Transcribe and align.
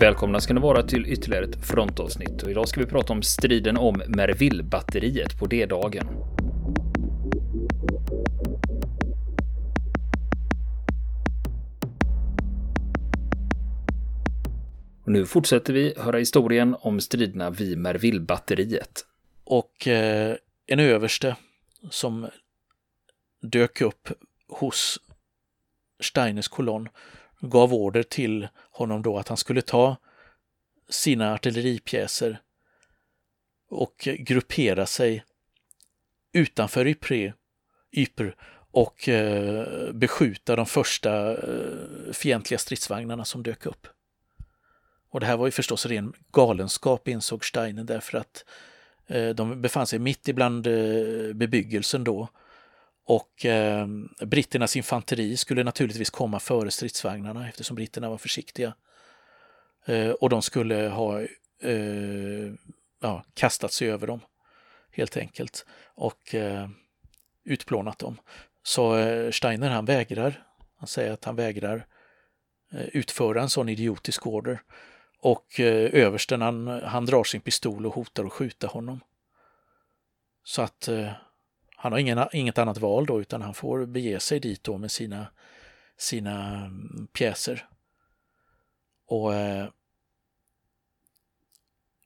Välkomna 0.00 0.40
ska 0.40 0.54
ni 0.54 0.60
vara 0.60 0.82
till 0.82 1.06
ytterligare 1.06 1.44
ett 1.44 1.66
frontavsnitt 1.66 2.42
och 2.42 2.50
idag 2.50 2.68
ska 2.68 2.80
vi 2.80 2.86
prata 2.86 3.12
om 3.12 3.22
striden 3.22 3.76
om 3.76 4.02
Merville-batteriet 4.08 5.38
på 5.38 5.46
D-dagen. 5.46 6.06
Och 15.04 15.12
nu 15.12 15.26
fortsätter 15.26 15.72
vi 15.72 15.94
höra 15.96 16.18
historien 16.18 16.76
om 16.80 17.00
striderna 17.00 17.50
vid 17.50 17.78
Merville-batteriet. 17.78 19.06
Och 19.44 19.88
eh, 19.88 20.36
en 20.66 20.80
överste 20.80 21.36
som 21.90 22.28
dök 23.42 23.80
upp 23.80 24.08
hos 24.48 25.00
Steiners 26.02 26.48
kolonn 26.48 26.88
gav 27.40 27.74
order 27.74 28.02
till 28.02 28.48
honom 28.70 29.02
då 29.02 29.18
att 29.18 29.28
han 29.28 29.36
skulle 29.36 29.62
ta 29.62 29.96
sina 30.88 31.34
artilleripjäser 31.34 32.40
och 33.68 34.08
gruppera 34.18 34.86
sig 34.86 35.24
utanför 36.32 36.86
Ypres, 36.86 37.34
Ypres 37.92 38.34
och 38.70 39.08
eh, 39.08 39.92
beskjuta 39.92 40.56
de 40.56 40.66
första 40.66 41.32
eh, 41.32 42.12
fientliga 42.12 42.58
stridsvagnarna 42.58 43.24
som 43.24 43.42
dök 43.42 43.66
upp. 43.66 43.86
Och 45.10 45.20
det 45.20 45.26
här 45.26 45.36
var 45.36 45.46
ju 45.46 45.50
förstås 45.50 45.86
ren 45.86 46.12
galenskap 46.32 47.08
insåg 47.08 47.44
Steiner 47.44 47.84
därför 47.84 48.18
att 48.18 48.44
eh, 49.06 49.28
de 49.28 49.62
befann 49.62 49.86
sig 49.86 49.98
mitt 49.98 50.28
ibland 50.28 50.66
eh, 50.66 51.32
bebyggelsen 51.34 52.04
då 52.04 52.28
och 53.10 53.46
eh, 53.46 53.86
britternas 54.26 54.76
infanteri 54.76 55.36
skulle 55.36 55.64
naturligtvis 55.64 56.10
komma 56.10 56.40
före 56.40 56.70
stridsvagnarna 56.70 57.48
eftersom 57.48 57.76
britterna 57.76 58.10
var 58.10 58.18
försiktiga. 58.18 58.74
Eh, 59.86 60.10
och 60.10 60.28
de 60.28 60.42
skulle 60.42 60.88
ha 60.88 61.20
eh, 61.62 62.52
ja, 63.00 63.24
kastat 63.34 63.72
sig 63.72 63.90
över 63.90 64.06
dem 64.06 64.20
helt 64.92 65.16
enkelt 65.16 65.66
och 65.94 66.34
eh, 66.34 66.68
utplånat 67.44 67.98
dem. 67.98 68.20
Så 68.62 68.96
eh, 68.96 69.30
Steiner 69.30 69.70
han 69.70 69.84
vägrar, 69.84 70.46
han 70.76 70.88
säger 70.88 71.12
att 71.12 71.24
han 71.24 71.36
vägrar 71.36 71.86
eh, 72.72 72.86
utföra 72.92 73.42
en 73.42 73.50
sån 73.50 73.68
idiotisk 73.68 74.26
order. 74.26 74.62
Och 75.18 75.60
eh, 75.60 75.90
översten 76.04 76.42
han, 76.42 76.66
han 76.66 77.06
drar 77.06 77.24
sin 77.24 77.40
pistol 77.40 77.86
och 77.86 77.94
hotar 77.94 78.24
att 78.24 78.32
skjuta 78.32 78.66
honom. 78.66 79.00
Så 80.44 80.62
att 80.62 80.88
eh, 80.88 81.12
han 81.82 81.92
har 81.92 81.98
ingen, 81.98 82.28
inget 82.32 82.58
annat 82.58 82.78
val 82.78 83.06
då 83.06 83.20
utan 83.20 83.42
han 83.42 83.54
får 83.54 83.86
bege 83.86 84.20
sig 84.20 84.40
dit 84.40 84.64
då 84.64 84.78
med 84.78 84.90
sina, 84.90 85.26
sina 85.96 86.64
mm, 86.64 87.08
pjäser. 87.12 87.68
Och 89.06 89.34
eh, 89.34 89.68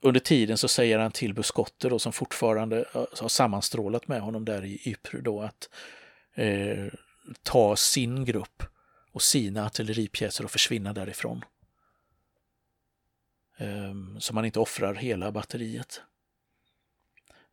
under 0.00 0.20
tiden 0.20 0.58
så 0.58 0.68
säger 0.68 0.98
han 0.98 1.10
till 1.10 1.34
Buskotter 1.34 1.90
då 1.90 1.98
som 1.98 2.12
fortfarande 2.12 2.84
eh, 2.94 3.04
har 3.20 3.28
sammanstrålat 3.28 4.08
med 4.08 4.20
honom 4.20 4.44
där 4.44 4.64
i 4.64 4.80
Ypres 4.84 5.24
då 5.24 5.42
att 5.42 5.68
eh, 6.34 6.86
ta 7.42 7.76
sin 7.76 8.24
grupp 8.24 8.62
och 9.12 9.22
sina 9.22 9.66
artilleripjäser 9.66 10.44
och 10.44 10.50
försvinna 10.50 10.92
därifrån. 10.92 11.44
Eh, 13.58 13.94
så 14.18 14.34
man 14.34 14.44
inte 14.44 14.60
offrar 14.60 14.94
hela 14.94 15.32
batteriet. 15.32 16.02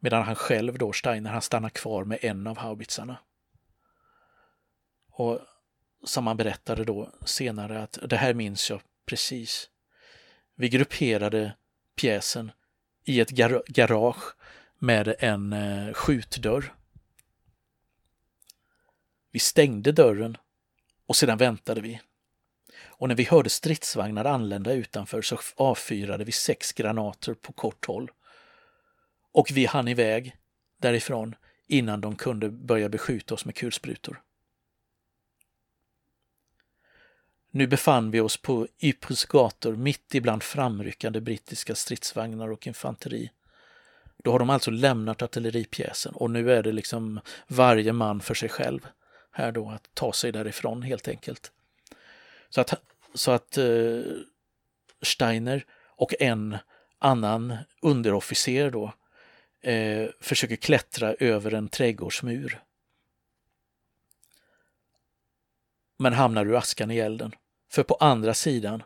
Medan 0.03 0.23
han 0.23 0.35
själv 0.35 0.77
då, 0.77 0.93
Steiner, 0.93 1.31
han 1.31 1.41
stannar 1.41 1.69
kvar 1.69 2.03
med 2.03 2.17
en 2.21 2.47
av 2.47 2.57
haubitsarna. 2.57 3.17
Och 5.11 5.39
som 6.03 6.27
han 6.27 6.37
berättade 6.37 6.83
då 6.83 7.11
senare 7.25 7.83
att 7.83 7.99
det 8.09 8.17
här 8.17 8.33
minns 8.33 8.69
jag 8.69 8.81
precis. 9.05 9.69
Vi 10.55 10.69
grupperade 10.69 11.55
pjäsen 11.95 12.51
i 13.03 13.19
ett 13.19 13.29
gar 13.29 13.63
garage 13.67 14.35
med 14.77 15.15
en 15.19 15.53
eh, 15.53 15.93
skjutdörr. 15.93 16.73
Vi 19.31 19.39
stängde 19.39 19.91
dörren 19.91 20.37
och 21.05 21.15
sedan 21.15 21.37
väntade 21.37 21.81
vi. 21.81 22.01
Och 22.83 23.07
när 23.07 23.15
vi 23.15 23.23
hörde 23.23 23.49
stridsvagnar 23.49 24.25
anlända 24.25 24.73
utanför 24.73 25.21
så 25.21 25.39
avfyrade 25.55 26.23
vi 26.23 26.31
sex 26.31 26.73
granater 26.73 27.33
på 27.33 27.53
kort 27.53 27.85
håll 27.85 28.11
och 29.31 29.51
vi 29.53 29.65
hann 29.65 29.87
iväg 29.87 30.35
därifrån 30.77 31.35
innan 31.67 32.01
de 32.01 32.15
kunde 32.15 32.49
börja 32.49 32.89
beskjuta 32.89 33.33
oss 33.33 33.45
med 33.45 33.55
kulsprutor. 33.55 34.21
Nu 37.51 37.67
befann 37.67 38.11
vi 38.11 38.19
oss 38.19 38.37
på 38.37 38.67
Ypres 38.79 39.25
gator 39.25 39.75
mitt 39.75 40.15
ibland 40.15 40.43
framryckande 40.43 41.21
brittiska 41.21 41.75
stridsvagnar 41.75 42.51
och 42.51 42.67
infanteri. 42.67 43.31
Då 44.23 44.31
har 44.31 44.39
de 44.39 44.49
alltså 44.49 44.71
lämnat 44.71 45.21
artilleripjäsen 45.21 46.13
och 46.13 46.31
nu 46.31 46.51
är 46.51 46.63
det 46.63 46.71
liksom 46.71 47.19
varje 47.47 47.93
man 47.93 48.19
för 48.19 48.33
sig 48.33 48.49
själv 48.49 48.87
här 49.31 49.51
då 49.51 49.69
att 49.69 49.89
ta 49.93 50.13
sig 50.13 50.31
därifrån 50.31 50.81
helt 50.81 51.07
enkelt. 51.07 51.51
Så 52.49 52.61
att, 52.61 52.73
så 53.13 53.31
att 53.31 53.57
eh, 53.57 54.01
Steiner 55.01 55.65
och 55.71 56.13
en 56.19 56.57
annan 56.99 57.57
underofficer 57.81 58.71
då 58.71 58.93
eh, 59.61 60.09
försöker 60.19 60.55
klättra 60.55 61.13
över 61.13 61.53
en 61.53 61.69
trädgårdsmur. 61.69 62.63
Men 65.97 66.13
hamnar 66.13 66.45
ur 66.45 66.55
askan 66.55 66.91
i 66.91 66.97
elden. 66.97 67.35
För 67.69 67.83
på 67.83 67.95
andra 67.95 68.33
sidan 68.33 68.83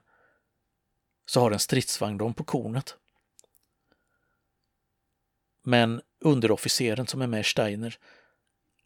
så 1.25 1.39
har 1.39 1.51
en 1.51 1.59
stridsvagn 1.59 2.17
dem 2.17 2.33
på 2.33 2.43
kornet. 2.43 2.97
Men 5.63 6.01
underofficeren 6.19 7.07
som 7.07 7.21
är 7.21 7.27
med 7.27 7.45
Steiner, 7.45 7.97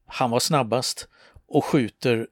han 0.06 0.32
var 0.32 0.40
snabbast 0.40 1.08
och 1.46 1.66
skjuter 1.66 2.28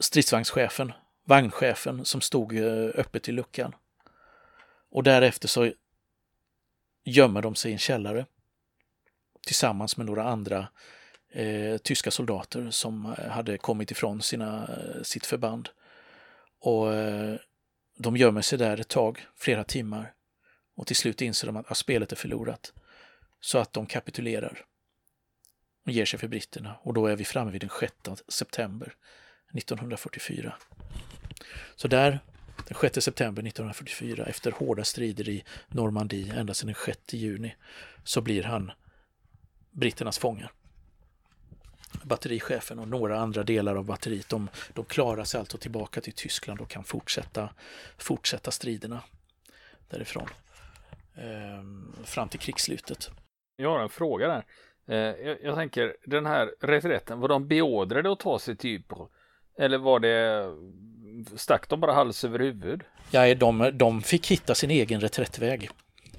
stridsvagnschefen, 0.00 0.92
vagnchefen 1.24 2.04
som 2.04 2.20
stod 2.20 2.56
eh, 2.56 2.90
öppet 2.94 3.28
i 3.28 3.32
luckan. 3.32 3.74
Och 4.90 5.02
därefter 5.02 5.48
så 5.48 5.72
gömmer 7.04 7.42
de 7.42 7.54
sig 7.54 7.70
i 7.70 7.72
en 7.72 7.78
källare 7.78 8.26
tillsammans 9.46 9.96
med 9.96 10.06
några 10.06 10.24
andra 10.24 10.68
eh, 11.32 11.76
tyska 11.76 12.10
soldater 12.10 12.70
som 12.70 13.14
eh, 13.18 13.28
hade 13.28 13.58
kommit 13.58 13.90
ifrån 13.90 14.22
sina, 14.22 14.68
eh, 14.68 15.02
sitt 15.02 15.26
förband. 15.26 15.68
Och 16.60 16.94
eh, 16.94 17.36
de 17.98 18.16
gömmer 18.16 18.42
sig 18.42 18.58
där 18.58 18.80
ett 18.80 18.88
tag, 18.88 19.26
flera 19.36 19.64
timmar. 19.64 20.12
Och 20.76 20.86
till 20.86 20.96
slut 20.96 21.22
inser 21.22 21.46
de 21.46 21.56
att, 21.56 21.70
att 21.70 21.76
spelet 21.76 22.12
är 22.12 22.16
förlorat. 22.16 22.72
Så 23.40 23.58
att 23.58 23.72
de 23.72 23.86
kapitulerar 23.86 24.64
och 25.86 25.92
ger 25.92 26.04
sig 26.04 26.18
för 26.18 26.28
britterna. 26.28 26.76
Och 26.82 26.94
då 26.94 27.06
är 27.06 27.16
vi 27.16 27.24
framme 27.24 27.50
vid 27.50 27.60
den 27.60 27.70
6 27.80 28.22
september 28.28 28.94
1944. 29.54 30.54
Så 31.76 31.88
där 31.88 32.20
den 32.70 32.78
6 32.78 33.04
september 33.04 33.42
1944, 33.42 34.24
efter 34.26 34.52
hårda 34.52 34.84
strider 34.84 35.28
i 35.28 35.44
Normandie 35.68 36.34
ända 36.34 36.54
sedan 36.54 36.66
den 36.66 36.94
6 36.94 37.14
juni, 37.14 37.54
så 38.04 38.20
blir 38.20 38.42
han 38.42 38.72
britternas 39.70 40.18
fångar. 40.18 40.52
Batterichefen 42.02 42.78
och 42.78 42.88
några 42.88 43.18
andra 43.18 43.42
delar 43.42 43.76
av 43.76 43.84
batteriet, 43.84 44.28
de, 44.28 44.48
de 44.74 44.84
klarar 44.84 45.24
sig 45.24 45.40
alltså 45.40 45.58
tillbaka 45.58 46.00
till 46.00 46.12
Tyskland 46.12 46.60
och 46.60 46.68
kan 46.68 46.84
fortsätta, 46.84 47.48
fortsätta 47.98 48.50
striderna 48.50 49.02
därifrån. 49.88 50.28
eh, 51.14 52.04
fram 52.04 52.28
till 52.28 52.40
krigsslutet. 52.40 53.10
Jag 53.56 53.70
har 53.70 53.80
en 53.80 53.88
fråga 53.88 54.28
där. 54.28 54.44
Eh, 54.86 55.26
jag, 55.26 55.38
jag, 55.42 55.54
tänker, 55.54 55.96
den 56.04 56.26
här 56.26 56.54
reträtten, 56.60 57.20
var 57.20 57.28
de 57.28 57.48
beordrade 57.48 58.12
att 58.12 58.20
ta 58.20 58.38
sig 58.38 58.56
till 58.56 58.70
Ypres? 58.70 59.08
Eller 59.58 59.78
var 59.78 60.00
det 60.00 60.46
stack 61.36 61.68
de 61.68 61.80
bara 61.80 61.92
hals 61.92 62.24
över 62.24 62.38
huvud? 62.38 62.82
Ja, 63.10 63.34
de, 63.34 63.70
de 63.74 64.02
fick 64.02 64.30
hitta 64.30 64.54
sin 64.54 64.70
egen 64.70 65.00
reträttväg 65.00 65.70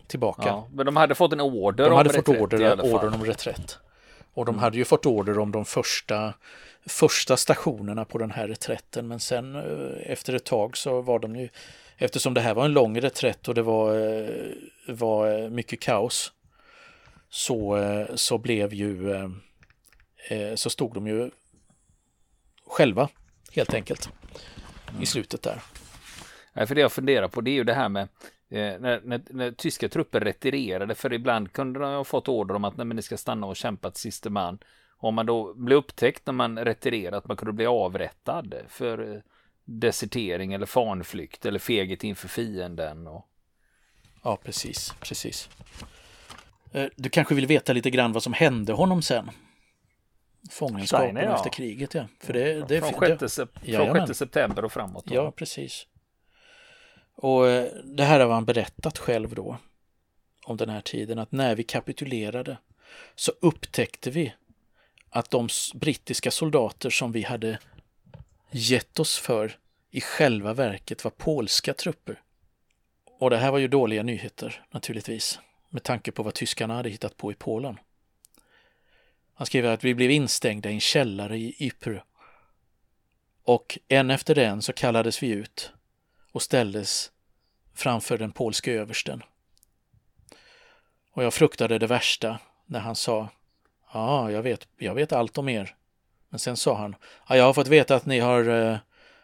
tillbaka. 0.08 0.44
Ja, 0.46 0.68
men 0.72 0.86
de 0.86 0.96
hade 0.96 1.16
fått 1.16 1.34
en 1.34 1.42
order 1.42 1.84
de 1.84 1.92
om 1.92 1.98
hade 1.98 2.10
reträtt 2.10 2.26
fått 2.26 2.38
order, 2.38 2.82
order 2.94 3.14
om 3.14 3.26
reträtt. 3.26 3.78
Och 4.34 4.46
de 4.46 4.56
mm. 4.56 4.64
hade 4.64 4.78
ju 4.78 4.86
fått 4.86 5.06
order 5.06 5.40
om 5.40 5.52
de 5.52 5.66
första, 5.66 6.34
första 6.86 7.38
stationerna 7.38 8.06
på 8.06 8.18
den 8.18 8.32
här 8.32 8.48
reträtten 8.48 9.08
men 9.08 9.20
sen 9.20 9.56
eh, 9.56 10.12
efter 10.12 10.34
ett 10.34 10.46
tag 10.46 10.78
så 10.78 11.02
var 11.02 11.20
de 11.20 11.36
ju 11.36 11.50
Eftersom 11.98 12.34
det 12.34 12.42
här 12.42 12.54
var 12.54 12.66
en 12.66 12.74
lång 12.74 13.02
reträtt 13.02 13.48
och 13.48 13.56
det 13.56 13.62
var, 13.62 13.96
eh, 13.96 14.52
var 14.88 15.44
eh, 15.44 15.50
mycket 15.50 15.80
kaos 15.80 16.32
så, 17.30 17.80
så 18.16 18.38
blev 18.38 18.74
ju 18.74 19.30
så 20.56 20.70
stod 20.70 20.94
de 20.94 21.08
ju 21.08 21.32
själva 22.68 23.10
helt 23.52 23.74
enkelt 23.74 24.10
i 25.00 25.06
slutet 25.06 25.42
där. 25.42 25.62
Nej, 26.54 26.68
för 26.68 26.76
det 26.76 26.82
jag 26.82 26.92
funderar 26.92 27.28
på 27.28 27.42
det 27.42 27.52
är 27.52 27.56
ju 27.56 27.64
det 27.64 27.74
här 27.74 27.90
med 27.90 28.04
eh, 28.50 28.80
när, 28.80 29.02
när, 29.04 29.22
när, 29.30 29.52
tyska 29.52 29.90
trupper 29.90 30.20
retirerade, 30.20 30.96
för 30.96 31.14
ibland 31.14 31.52
kunde 31.52 31.80
de 31.80 31.94
ha 31.94 32.04
fått 32.04 32.28
order 32.28 32.56
om 32.56 32.64
att 32.64 32.78
nej, 32.78 32.86
men 32.86 32.96
ni 32.96 33.02
ska 33.02 33.18
stanna 33.18 33.48
och 33.48 33.56
kämpa 33.56 33.92
till 33.92 34.02
sista 34.02 34.30
man. 34.30 34.60
Om 34.98 35.16
man 35.16 35.26
då 35.26 35.54
blev 35.54 35.78
upptäckt 35.78 36.26
när 36.26 36.34
man 36.34 36.60
retirerade 36.60 37.18
att 37.18 37.28
man 37.28 37.38
kunde 37.38 37.54
bli 37.54 37.66
avrättad 37.66 38.56
för 38.68 39.16
eh, 39.16 39.22
desertering 39.66 40.54
eller 40.54 40.66
fanflykt 40.66 41.46
eller 41.46 41.60
feghet 41.60 42.04
inför 42.04 42.28
fienden. 42.28 43.08
Och... 43.08 43.28
Ja, 44.24 44.38
precis, 44.44 44.94
precis. 45.00 45.50
Eh, 46.72 46.86
du 46.96 47.10
kanske 47.10 47.36
vill 47.36 47.48
veta 47.48 47.74
lite 47.74 47.90
grann 47.90 48.12
vad 48.12 48.24
som 48.24 48.34
hände 48.34 48.74
honom 48.74 49.02
sen? 49.02 49.32
Fångenskapen 50.50 51.16
ja. 51.16 51.36
efter 51.36 51.50
kriget, 51.50 51.94
ja. 51.94 52.06
För 52.20 52.34
det, 52.34 52.68
det, 52.68 52.82
från 52.82 53.18
6 53.20 53.34
sep 53.34 54.16
september 54.16 54.66
och 54.66 54.72
framåt. 54.72 55.06
Då. 55.06 55.16
Ja, 55.16 55.32
precis. 55.32 55.88
Och 57.16 57.48
eh, 57.48 57.72
det 57.84 58.04
här 58.04 58.20
har 58.20 58.34
han 58.34 58.46
berättat 58.46 58.98
själv 58.98 59.36
då 59.36 59.58
om 60.46 60.58
den 60.58 60.70
här 60.70 60.82
tiden 60.82 61.20
att 61.20 61.32
när 61.32 61.56
vi 61.56 61.64
kapitulerade 61.64 62.58
så 63.16 63.32
upptäckte 63.40 64.10
vi 64.10 64.34
att 65.10 65.32
de 65.32 65.48
brittiska 65.76 66.32
soldater 66.32 66.90
som 66.90 67.12
vi 67.12 67.22
hade 67.22 67.60
gett 68.52 69.00
oss 69.00 69.18
för 69.18 69.58
i 69.92 70.02
själva 70.02 70.54
verket 70.54 71.04
var 71.04 71.12
polska 71.12 71.74
trupper. 71.74 72.22
Och 73.20 73.30
det 73.30 73.38
här 73.38 73.52
var 73.52 73.60
ju 73.60 73.68
dåliga 73.68 74.04
nyheter 74.04 74.66
naturligtvis 74.72 75.40
med 75.70 75.84
tanke 75.84 76.12
på 76.12 76.24
vad 76.24 76.34
tyskarna 76.34 76.76
hade 76.76 76.90
hittat 76.90 77.18
på 77.18 77.32
i 77.32 77.36
Polen. 77.36 77.78
Han 79.42 79.46
skriver 79.46 79.70
att 79.70 79.84
vi 79.84 79.96
blev 79.96 80.12
instängda 80.12 80.70
i 80.70 80.74
en 80.74 80.80
källare 80.80 81.38
i 81.38 81.56
Ypres 81.60 82.04
och 83.44 83.80
en 83.88 84.10
efter 84.10 84.38
en 84.38 84.62
så 84.62 84.74
kallades 84.74 85.24
vi 85.24 85.30
ut 85.30 85.74
och 86.32 86.42
ställdes 86.42 87.12
framför 87.74 88.18
den 88.18 88.32
polske 88.32 88.72
översten. 88.72 89.24
Och 91.12 91.24
jag 91.24 91.34
fruktade 91.34 91.78
det 91.78 91.88
värsta 91.88 92.40
när 92.66 92.80
han 92.80 92.96
sa 92.96 93.30
Ja, 93.94 94.32
jag 94.32 94.42
vet, 94.42 94.68
jag 94.78 94.96
vet 94.96 95.12
allt 95.12 95.38
om 95.38 95.50
er. 95.50 95.76
Men 96.30 96.40
sen 96.40 96.58
sa 96.58 96.78
han 96.78 96.96
ja, 97.30 97.38
Jag 97.38 97.44
har 97.44 97.54
fått 97.54 97.68
veta 97.68 97.96
att 97.96 98.06
ni 98.06 98.20
har, 98.20 98.50
eh, 98.50 98.78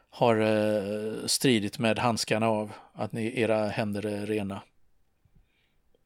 har 0.10 0.36
eh, 0.36 1.26
stridit 1.26 1.80
med 1.80 2.00
handskarna 2.00 2.48
av, 2.48 2.72
att 2.94 3.12
ni, 3.12 3.42
era 3.42 3.68
händer 3.68 4.06
är 4.06 4.26
rena. 4.26 4.62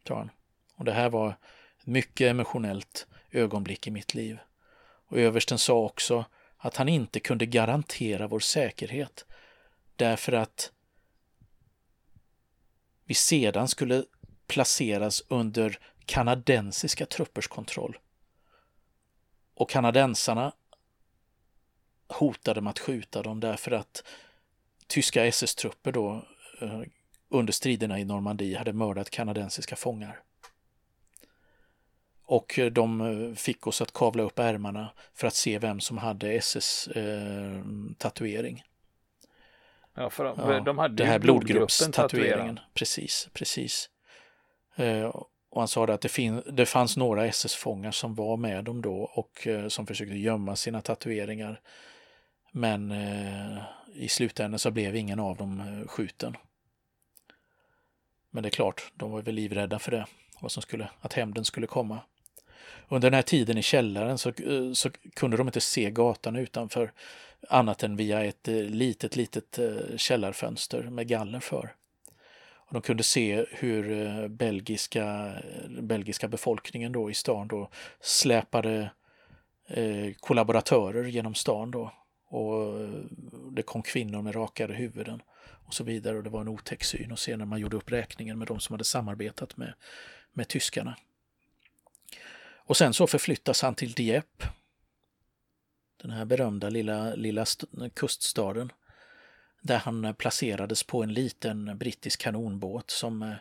Sa 0.08 0.18
han. 0.18 0.30
Och 0.76 0.86
det 0.86 0.94
här 0.94 1.10
var 1.10 1.36
mycket 1.84 2.32
emotionellt 2.32 3.08
ögonblick 3.32 3.88
i 3.88 3.92
mitt 3.92 4.14
liv. 4.14 4.40
Och 5.08 5.18
översten 5.18 5.60
sa 5.60 5.74
också 5.74 6.26
att 6.58 6.78
han 6.78 6.90
inte 6.90 7.20
kunde 7.20 7.46
garantera 7.46 8.28
vår 8.28 8.40
säkerhet 8.40 9.26
därför 9.96 10.32
att 10.32 10.72
vi 13.06 13.14
sedan 13.14 13.68
skulle 13.68 14.06
placeras 14.48 15.24
under 15.28 15.80
kanadensiska 16.06 17.06
truppers 17.06 17.48
kontroll. 17.48 17.98
Och 19.54 19.70
kanadensarna 19.70 20.54
hotade 22.08 22.62
med 22.62 22.72
att 22.72 22.80
skjuta 22.80 23.22
dem 23.22 23.40
därför 23.40 23.72
att 23.72 24.04
tyska 24.88 25.26
SS-trupper 25.26 25.92
då 25.92 26.26
eh, 26.62 26.82
under 27.30 27.54
striderna 27.54 28.00
i 28.00 28.06
Normandie 28.06 28.58
hade 28.58 28.74
mördat 28.74 29.10
kanadensiska 29.10 29.76
fångar. 29.76 30.20
Och 32.32 32.60
de 32.72 33.02
eh, 33.02 33.34
fick 33.36 33.68
oss 33.68 33.82
att 33.82 33.94
kavla 33.94 34.24
upp 34.24 34.40
ärmarna 34.40 34.90
för 35.14 35.28
att 35.28 35.34
se 35.34 35.60
vem 35.60 35.80
som 35.80 35.98
hade 35.98 36.32
SS-tatuering. 36.32 38.58
Eh, 38.58 38.64
ja, 39.94 40.10
för 40.10 40.26
ja, 40.26 40.60
de 40.60 40.78
hade 40.78 40.96
det 40.96 41.06
här 41.06 41.20
blodgruppstatueringen. 41.20 42.60
Precis, 42.74 43.30
precis. 43.34 43.90
Eh, 44.76 45.06
och 45.50 45.62
han 45.62 45.68
sa 45.68 45.86
att 45.86 46.02
det, 46.02 46.10
fin 46.10 46.44
det 46.52 46.66
fanns 46.66 46.98
några 46.98 47.26
SS-fångar 47.26 47.92
som 47.92 48.16
var 48.16 48.38
med 48.38 48.64
dem 48.64 48.82
då 48.82 48.96
och 48.96 49.48
eh, 49.48 49.68
som 49.68 49.88
försökte 49.88 50.16
gömma 50.16 50.56
sina 50.56 50.82
tatueringar. 50.82 51.62
Men 52.52 52.94
i 53.94 54.08
slutändan 54.08 54.60
så 54.60 54.72
blev 54.72 54.96
ingen 54.96 55.20
av 55.20 55.38
dem 55.38 55.84
skjuten. 55.88 56.38
Men 58.30 58.44
det 58.44 58.50
är 58.50 58.52
klart, 58.52 58.92
de 58.96 59.12
var 59.12 59.22
väl 59.22 59.36
livrädda 59.36 59.80
för 59.80 59.92
det, 59.92 60.06
vad 60.42 60.52
som 60.52 60.62
skulle, 60.62 60.90
att 61.02 61.14
hämnden 61.14 61.46
skulle 61.46 61.68
komma. 61.68 62.00
Under 62.92 63.10
den 63.10 63.16
här 63.16 63.22
tiden 63.22 63.58
i 63.58 63.62
källaren 63.62 64.18
så, 64.18 64.30
eh, 64.30 64.72
så 64.74 64.90
kunde 65.16 65.38
de 65.38 65.48
inte 65.48 65.62
se 65.62 65.92
gatan 65.92 66.36
utanför 66.36 66.92
annat 67.50 67.84
än 67.84 67.96
via 67.96 68.24
ett 68.24 68.48
eh, 68.48 68.56
litet, 68.56 69.16
litet 69.16 69.60
eh, 69.60 69.98
källarfönster 69.98 70.84
med 70.84 71.08
galler 71.08 71.40
för. 71.40 71.76
Och 72.54 72.74
de 72.74 72.82
kunde 72.82 73.04
se 73.04 73.46
hur 73.50 74.28
belgiska, 74.28 75.34
belgiska 75.82 76.28
befolkningen 76.28 76.92
då 76.92 77.12
i 77.12 77.14
stan 77.14 77.48
då 77.48 77.70
släpade 78.02 78.92
eh, 79.68 80.14
kollaboratörer 80.20 81.04
genom 81.04 81.36
stan 81.36 81.72
då. 81.72 81.94
Och 82.30 82.90
det 83.52 83.62
kom 83.62 83.82
kvinnor 83.82 84.22
med 84.22 84.36
rakade 84.36 84.74
huvuden 84.74 85.22
och 85.68 85.74
så 85.74 85.84
vidare. 85.84 86.18
Och 86.18 86.24
det 86.24 86.30
var 86.30 86.42
en 86.42 86.48
otäck 86.48 86.84
syn 86.84 87.12
att 87.12 87.20
se 87.20 87.38
när 87.38 87.46
man 87.46 87.60
gjorde 87.60 87.78
upp 87.78 87.92
räkningen 87.92 88.38
med 88.38 88.48
de 88.48 88.60
som 88.60 88.74
hade 88.74 88.84
samarbetat 88.84 89.58
med, 89.58 89.74
med 90.34 90.48
tyskarna. 90.48 90.96
Och 92.72 92.78
sen 92.78 92.94
så 92.94 93.08
förflyttas 93.08 93.62
han 93.62 93.76
till 93.76 93.92
Dieppe. 93.92 94.50
Den 95.98 96.12
här 96.12 96.26
berömda 96.26 96.70
lilla, 96.70 97.16
lilla 97.16 97.46
kuststaden. 97.94 98.72
Där 99.62 99.78
han 99.78 100.06
eh, 100.06 100.14
placerades 100.14 100.84
på 100.84 101.04
en 101.04 101.14
liten 101.14 101.78
brittisk 101.78 102.22
kanonbåt 102.22 102.90
som 102.90 103.22
eh, 103.22 103.36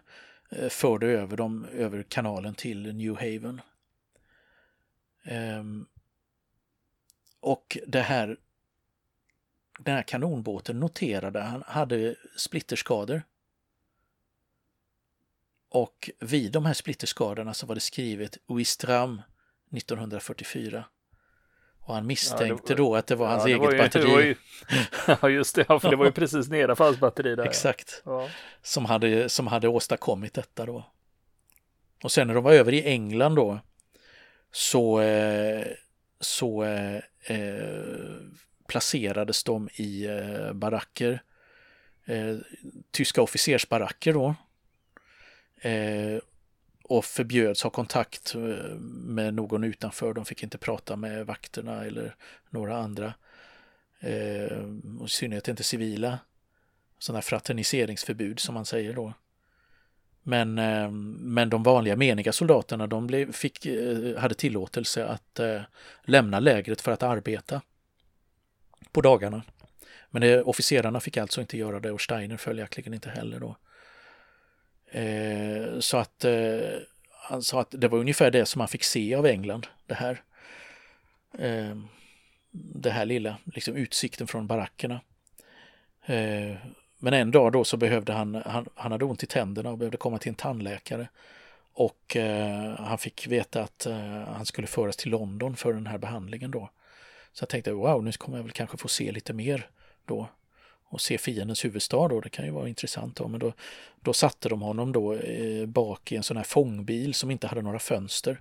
eh, 0.50 0.68
förde 0.68 1.06
över 1.06 1.36
dem 1.36 1.64
över 1.64 2.02
kanalen 2.02 2.54
till 2.54 2.94
New 2.94 3.14
Haven. 3.14 3.60
Ehm, 5.24 5.86
och 7.40 7.78
det 7.86 8.02
här, 8.02 8.36
den 9.78 9.94
här 9.94 10.02
kanonbåten 10.02 10.80
noterade 10.80 11.40
han 11.40 11.62
hade 11.66 12.14
splitterskador 12.36 13.22
och 15.70 16.10
vid 16.20 16.52
de 16.52 16.66
här 16.66 16.74
splitterskadorna 16.74 17.54
så 17.54 17.66
var 17.66 17.74
det 17.74 17.80
skrivet 17.80 18.38
Ouistram 18.46 19.22
1944. 19.76 20.84
Och 21.80 21.94
han 21.94 22.06
misstänkte 22.06 22.72
ja, 22.72 22.76
var, 22.76 22.76
då 22.76 22.96
att 22.96 23.06
det 23.06 23.16
var 23.16 23.28
hans 23.28 23.42
ja, 23.42 23.48
eget 23.48 23.60
var 23.60 23.72
ju, 23.72 23.78
batteri. 23.78 24.26
Ju, 24.26 24.34
ja 25.22 25.28
just 25.28 25.54
det, 25.54 25.64
för 25.64 25.90
det 25.90 25.96
var 25.96 26.04
ju 26.04 26.12
precis 26.12 26.48
nedanför 26.48 26.84
hans 26.84 27.00
batteri 27.00 27.34
där. 27.34 27.44
Exakt. 27.44 28.02
Ja. 28.04 28.28
Som, 28.62 28.84
hade, 28.84 29.28
som 29.28 29.46
hade 29.46 29.68
åstadkommit 29.68 30.34
detta 30.34 30.66
då. 30.66 30.84
Och 32.02 32.12
sen 32.12 32.26
när 32.26 32.34
de 32.34 32.44
var 32.44 32.52
över 32.52 32.74
i 32.74 32.82
England 32.82 33.34
då 33.34 33.60
så, 34.52 35.00
eh, 35.00 35.66
så 36.20 36.64
eh, 36.64 36.96
eh, 37.26 37.84
placerades 38.68 39.44
de 39.44 39.68
i 39.74 40.06
eh, 40.06 40.52
baracker, 40.52 41.22
eh, 42.06 42.36
tyska 42.90 43.22
officersbaracker 43.22 44.12
då, 44.12 44.34
Eh, 45.60 46.18
och 46.82 47.04
förbjöds 47.04 47.62
ha 47.62 47.70
kontakt 47.70 48.34
eh, 48.34 48.74
med 48.90 49.34
någon 49.34 49.64
utanför. 49.64 50.14
De 50.14 50.24
fick 50.24 50.42
inte 50.42 50.58
prata 50.58 50.96
med 50.96 51.26
vakterna 51.26 51.84
eller 51.84 52.14
några 52.50 52.76
andra. 52.76 53.14
Eh, 54.00 54.58
och 55.00 55.06
I 55.06 55.10
synnerhet 55.10 55.48
inte 55.48 55.62
civila. 55.62 56.18
Sådana 56.98 57.22
fraterniseringsförbud 57.22 58.40
som 58.40 58.54
man 58.54 58.66
säger 58.66 58.94
då. 58.94 59.14
Men, 60.22 60.58
eh, 60.58 60.90
men 61.18 61.50
de 61.50 61.62
vanliga 61.62 61.96
meniga 61.96 62.32
soldaterna 62.32 62.86
de 62.86 63.06
blev, 63.06 63.32
fick, 63.32 63.66
eh, 63.66 64.16
hade 64.18 64.34
tillåtelse 64.34 65.06
att 65.06 65.38
eh, 65.38 65.62
lämna 66.04 66.40
lägret 66.40 66.80
för 66.80 66.92
att 66.92 67.02
arbeta 67.02 67.60
på 68.92 69.00
dagarna. 69.00 69.42
Men 70.10 70.22
det, 70.22 70.42
officerarna 70.42 71.00
fick 71.00 71.16
alltså 71.16 71.40
inte 71.40 71.58
göra 71.58 71.80
det 71.80 71.90
och 71.90 72.00
Steiner 72.00 72.36
följaktligen 72.36 72.94
inte 72.94 73.10
heller 73.10 73.40
då. 73.40 73.56
Eh, 74.90 75.78
så 75.78 75.96
att 75.96 76.24
eh, 76.24 76.60
han 77.12 77.42
sa 77.42 77.60
att 77.60 77.70
det 77.70 77.88
var 77.88 77.98
ungefär 77.98 78.30
det 78.30 78.46
som 78.46 78.60
han 78.60 78.68
fick 78.68 78.84
se 78.84 79.14
av 79.14 79.26
England, 79.26 79.66
det 79.86 79.94
här. 79.94 80.22
Eh, 81.38 81.76
det 82.52 82.90
här 82.90 83.04
lilla, 83.04 83.36
liksom 83.44 83.76
utsikten 83.76 84.26
från 84.26 84.46
barackerna. 84.46 85.00
Eh, 86.06 86.56
men 86.98 87.14
en 87.14 87.30
dag 87.30 87.52
då 87.52 87.64
så 87.64 87.76
behövde 87.76 88.12
han, 88.12 88.34
han, 88.34 88.68
han 88.74 88.92
hade 88.92 89.04
ont 89.04 89.22
i 89.22 89.26
tänderna 89.26 89.70
och 89.70 89.78
behövde 89.78 89.96
komma 89.96 90.18
till 90.18 90.28
en 90.28 90.34
tandläkare. 90.34 91.08
Och 91.72 92.16
eh, 92.16 92.74
han 92.78 92.98
fick 92.98 93.26
veta 93.26 93.62
att 93.62 93.86
eh, 93.86 94.22
han 94.22 94.46
skulle 94.46 94.66
föras 94.66 94.96
till 94.96 95.10
London 95.10 95.56
för 95.56 95.72
den 95.72 95.86
här 95.86 95.98
behandlingen 95.98 96.50
då. 96.50 96.70
Så 97.32 97.42
jag 97.42 97.48
tänkte 97.48 97.72
wow, 97.72 98.04
nu 98.04 98.12
kommer 98.12 98.38
jag 98.38 98.42
väl 98.42 98.52
kanske 98.52 98.76
få 98.76 98.88
se 98.88 99.12
lite 99.12 99.32
mer 99.32 99.68
då 100.04 100.28
och 100.90 101.00
se 101.00 101.18
fiendens 101.18 101.64
huvudstad 101.64 102.08
då, 102.08 102.20
det 102.20 102.28
kan 102.28 102.44
ju 102.44 102.50
vara 102.50 102.68
intressant 102.68 103.16
då, 103.16 103.28
men 103.28 103.40
då, 103.40 103.52
då 104.00 104.12
satte 104.12 104.48
de 104.48 104.62
honom 104.62 104.92
då 104.92 105.14
eh, 105.14 105.66
bak 105.66 106.12
i 106.12 106.16
en 106.16 106.22
sån 106.22 106.36
här 106.36 106.44
fångbil 106.44 107.14
som 107.14 107.30
inte 107.30 107.46
hade 107.46 107.62
några 107.62 107.78
fönster. 107.78 108.40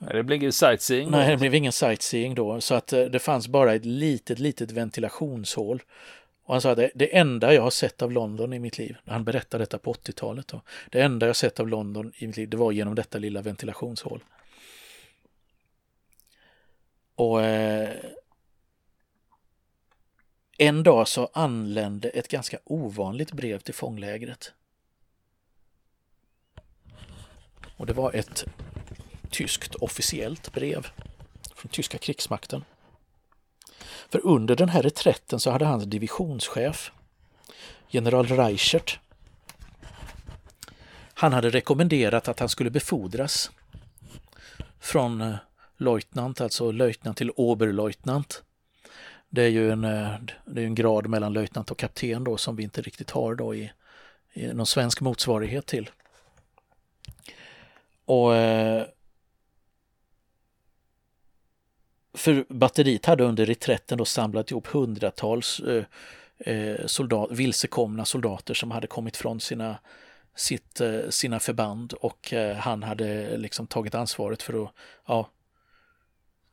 Nej, 0.00 0.14
det 0.14 0.22
blev 0.22 0.36
ingen 0.36 0.52
sightseeing? 0.52 1.10
Nej, 1.10 1.30
det 1.30 1.36
blev 1.36 1.54
ingen 1.54 1.72
sightseeing 1.72 2.34
då, 2.34 2.60
så 2.60 2.74
att 2.74 2.92
eh, 2.92 3.04
det 3.04 3.18
fanns 3.18 3.48
bara 3.48 3.74
ett 3.74 3.84
litet, 3.84 4.38
litet 4.38 4.70
ventilationshål. 4.70 5.82
Och 6.44 6.54
han 6.54 6.60
sa 6.60 6.70
att 6.70 6.76
det, 6.76 6.90
det 6.94 7.16
enda 7.16 7.54
jag 7.54 7.62
har 7.62 7.70
sett 7.70 8.02
av 8.02 8.12
London 8.12 8.52
i 8.52 8.58
mitt 8.58 8.78
liv, 8.78 8.96
han 9.06 9.24
berättade 9.24 9.62
detta 9.62 9.78
på 9.78 9.92
80-talet 9.92 10.48
då, 10.48 10.60
det 10.90 11.00
enda 11.00 11.26
jag 11.26 11.36
sett 11.36 11.60
av 11.60 11.68
London 11.68 12.12
i 12.16 12.26
mitt 12.26 12.36
liv, 12.36 12.48
det 12.48 12.56
var 12.56 12.72
genom 12.72 12.94
detta 12.94 13.18
lilla 13.18 13.42
ventilationshål. 13.42 14.24
Och 17.14 17.42
eh, 17.42 17.96
en 20.60 20.82
dag 20.82 21.08
så 21.08 21.30
anlände 21.32 22.08
ett 22.08 22.28
ganska 22.28 22.58
ovanligt 22.64 23.32
brev 23.32 23.58
till 23.58 23.74
fånglägret. 23.74 24.52
Och 27.76 27.86
det 27.86 27.92
var 27.92 28.12
ett 28.12 28.44
tyskt 29.30 29.74
officiellt 29.74 30.52
brev 30.52 30.86
från 31.54 31.70
tyska 31.70 31.98
krigsmakten. 31.98 32.64
För 34.08 34.26
under 34.26 34.56
den 34.56 34.68
här 34.68 34.82
reträtten 34.82 35.40
så 35.40 35.50
hade 35.50 35.64
hans 35.64 35.84
divisionschef, 35.84 36.92
general 37.88 38.26
Reichert, 38.26 38.98
han 41.14 41.32
hade 41.32 41.50
rekommenderat 41.50 42.28
att 42.28 42.40
han 42.40 42.48
skulle 42.48 42.70
befordras 42.70 43.50
från 44.80 45.20
eh, 45.20 45.34
löjtnant, 45.76 46.40
alltså 46.40 46.70
löjtnant 46.70 47.16
till 47.16 47.30
oberleutnant. 47.30 48.42
Det 49.30 49.42
är 49.42 49.48
ju 49.48 49.70
en, 49.70 49.84
eh, 49.84 50.14
det 50.44 50.62
är 50.62 50.64
en 50.64 50.74
grad 50.74 51.06
mellan 51.06 51.32
löjtnant 51.32 51.70
och 51.70 51.78
kapten 51.78 52.24
då 52.24 52.36
som 52.36 52.56
vi 52.56 52.62
inte 52.62 52.82
riktigt 52.82 53.10
har 53.10 53.34
då 53.34 53.54
i, 53.54 53.72
i 54.32 54.46
någon 54.46 54.66
svensk 54.66 55.00
motsvarighet 55.00 55.66
till. 55.66 55.90
Och 58.04 58.36
eh, 58.36 58.86
för 62.14 62.44
batteriet 62.48 63.06
hade 63.06 63.24
under 63.24 63.46
reträtten 63.46 63.98
då 63.98 64.04
samlat 64.04 64.50
ihop 64.50 64.66
hundratals 64.66 65.60
eh, 66.38 66.86
soldat, 66.86 67.30
vilsekomna 67.30 68.04
soldater 68.04 68.54
som 68.54 68.70
hade 68.70 68.86
kommit 68.86 69.16
från 69.16 69.40
sina 69.40 69.78
sitt, 70.34 70.80
sina 71.08 71.40
förband 71.40 71.92
och 71.92 72.34
han 72.56 72.82
hade 72.82 73.36
liksom 73.36 73.66
tagit 73.66 73.94
ansvaret 73.94 74.42
för 74.42 74.64
att 74.64 74.70
ja, 75.06 75.30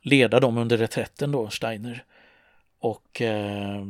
leda 0.01 0.39
dem 0.39 0.58
under 0.58 0.77
reträtten 0.77 1.32
då, 1.32 1.50
Steiner. 1.50 2.05
Och 2.85 3.21
eh, 3.21 3.85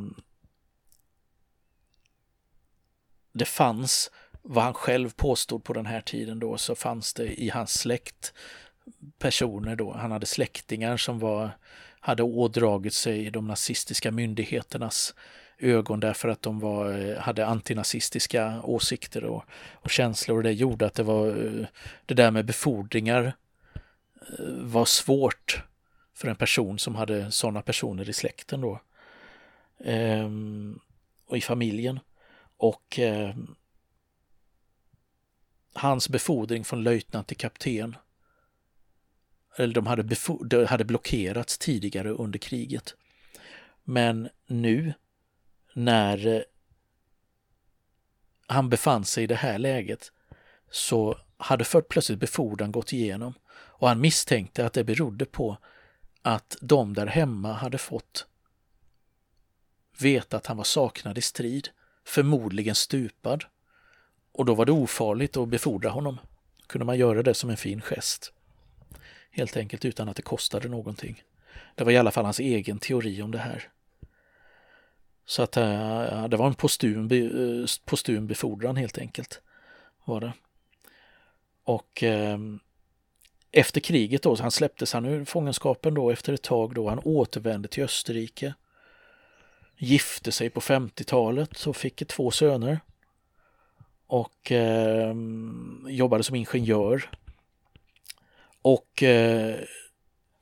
det 3.33 3.45
fanns, 3.45 4.11
vad 4.41 4.63
han 4.63 4.73
själv 4.73 5.09
påstod 5.15 5.63
på 5.63 5.73
den 5.73 5.85
här 5.85 6.01
tiden 6.01 6.39
då, 6.39 6.57
så 6.57 6.75
fanns 6.75 7.13
det 7.13 7.41
i 7.41 7.49
hans 7.49 7.73
släkt 7.73 8.33
personer 9.19 9.75
då, 9.75 9.93
han 9.93 10.11
hade 10.11 10.25
släktingar 10.25 10.97
som 10.97 11.19
var, 11.19 11.49
hade 11.99 12.23
ådragit 12.23 12.93
sig 12.93 13.31
de 13.31 13.47
nazistiska 13.47 14.11
myndigheternas 14.11 15.15
ögon 15.57 15.99
därför 15.99 16.29
att 16.29 16.41
de 16.41 16.59
var, 16.59 16.99
eh, 16.99 17.17
hade 17.17 17.45
antinazistiska 17.45 18.61
åsikter 18.63 19.23
och, 19.23 19.43
och 19.73 19.89
känslor. 19.89 20.37
Och 20.37 20.43
det 20.43 20.51
gjorde 20.51 20.85
att 20.85 20.93
det 20.93 21.03
var 21.03 21.27
eh, 21.27 21.67
det 22.05 22.13
där 22.13 22.31
med 22.31 22.45
befordringar 22.45 23.33
eh, 24.39 24.45
var 24.61 24.85
svårt 24.85 25.63
för 26.15 26.27
en 26.27 26.35
person 26.35 26.79
som 26.79 26.95
hade 26.95 27.31
sådana 27.31 27.61
personer 27.61 28.09
i 28.09 28.13
släkten 28.13 28.61
då. 28.61 28.81
Ehm, 29.79 30.79
och 31.25 31.37
i 31.37 31.41
familjen. 31.41 31.99
Och 32.57 32.99
eh, 32.99 33.35
hans 35.73 36.09
befordring 36.09 36.63
från 36.63 36.83
löjtnant 36.83 37.27
till 37.27 37.37
kapten 37.37 37.95
eller 39.57 39.73
de 39.73 39.87
hade, 39.87 40.15
de 40.45 40.65
hade 40.65 40.85
blockerats 40.85 41.57
tidigare 41.57 42.09
under 42.09 42.39
kriget. 42.39 42.95
Men 43.83 44.29
nu 44.47 44.93
när 45.73 46.27
eh, 46.27 46.41
han 48.47 48.69
befann 48.69 49.05
sig 49.05 49.23
i 49.23 49.27
det 49.27 49.35
här 49.35 49.59
läget 49.59 50.11
så 50.71 51.17
hade 51.37 51.63
för 51.63 51.81
plötsligt 51.81 52.19
befordran 52.19 52.71
gått 52.71 52.93
igenom 52.93 53.33
och 53.47 53.87
han 53.87 54.01
misstänkte 54.01 54.65
att 54.65 54.73
det 54.73 54.83
berodde 54.83 55.25
på 55.25 55.57
att 56.25 56.57
de 56.61 56.93
där 56.93 57.07
hemma 57.07 57.53
hade 57.53 57.77
fått 57.77 58.27
veta 59.99 60.37
att 60.37 60.47
han 60.47 60.57
var 60.57 60.63
saknad 60.63 61.17
i 61.17 61.21
strid, 61.21 61.69
förmodligen 62.05 62.75
stupad. 62.75 63.43
Och 64.31 64.45
då 64.45 64.55
var 64.55 64.65
det 64.65 64.71
ofarligt 64.71 65.37
att 65.37 65.49
befordra 65.49 65.89
honom. 65.89 66.17
Kunde 66.67 66.85
man 66.85 66.97
göra 66.97 67.23
det 67.23 67.33
som 67.33 67.49
en 67.49 67.57
fin 67.57 67.81
gest. 67.81 68.33
Helt 69.31 69.57
enkelt 69.57 69.85
utan 69.85 70.09
att 70.09 70.15
det 70.15 70.21
kostade 70.21 70.69
någonting. 70.69 71.23
Det 71.75 71.83
var 71.83 71.91
i 71.91 71.97
alla 71.97 72.11
fall 72.11 72.25
hans 72.25 72.39
egen 72.39 72.79
teori 72.79 73.21
om 73.21 73.31
det 73.31 73.39
här. 73.39 73.69
Så 75.25 75.43
att 75.43 75.57
eh, 75.57 76.27
det 76.27 76.37
var 76.37 76.47
en 76.47 76.55
postum, 76.55 77.11
eh, 77.11 77.65
postum 77.85 78.27
befordran 78.27 78.75
helt 78.75 78.97
enkelt. 78.97 79.41
Var 80.05 80.21
det. 80.21 80.33
Och 81.63 82.03
eh, 82.03 82.37
efter 83.55 83.81
kriget 83.81 84.21
då, 84.21 84.35
så 84.35 84.41
han 84.41 84.51
släpptes 84.51 84.93
han 84.93 85.05
ur 85.05 85.25
fångenskapen 85.25 85.93
då 85.93 86.11
efter 86.11 86.33
ett 86.33 86.41
tag 86.41 86.73
då. 86.73 86.89
Han 86.89 86.99
återvände 87.03 87.67
till 87.67 87.83
Österrike. 87.83 88.53
Gifte 89.77 90.31
sig 90.31 90.49
på 90.49 90.59
50-talet 90.59 91.67
och 91.67 91.75
fick 91.75 92.07
två 92.07 92.31
söner. 92.31 92.79
Och 94.07 94.51
eh, 94.51 95.15
jobbade 95.87 96.23
som 96.23 96.35
ingenjör. 96.35 97.09
Och 98.61 99.03
eh, 99.03 99.55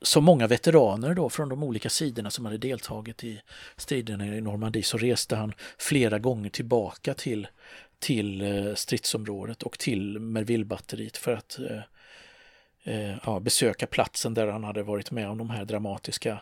som 0.02 0.24
många 0.24 0.46
veteraner 0.46 1.14
då 1.14 1.28
från 1.30 1.48
de 1.48 1.62
olika 1.62 1.88
sidorna 1.90 2.30
som 2.30 2.44
hade 2.44 2.58
deltagit 2.58 3.24
i 3.24 3.40
striderna 3.76 4.26
i 4.26 4.40
Normandie 4.40 4.82
så 4.82 4.98
reste 4.98 5.36
han 5.36 5.54
flera 5.78 6.18
gånger 6.18 6.50
tillbaka 6.50 7.14
till, 7.14 7.46
till 7.98 8.40
eh, 8.40 8.74
stridsområdet 8.74 9.62
och 9.62 9.78
till 9.78 10.18
Mervillebatteriet 10.18 11.16
för 11.16 11.32
att 11.32 11.58
eh, 11.58 11.80
eh, 12.84 13.16
ja, 13.26 13.40
besöka 13.40 13.86
platsen 13.86 14.34
där 14.34 14.46
han 14.46 14.64
hade 14.64 14.82
varit 14.82 15.10
med 15.10 15.28
om 15.28 15.38
de 15.38 15.50
här 15.50 15.64
dramatiska, 15.64 16.40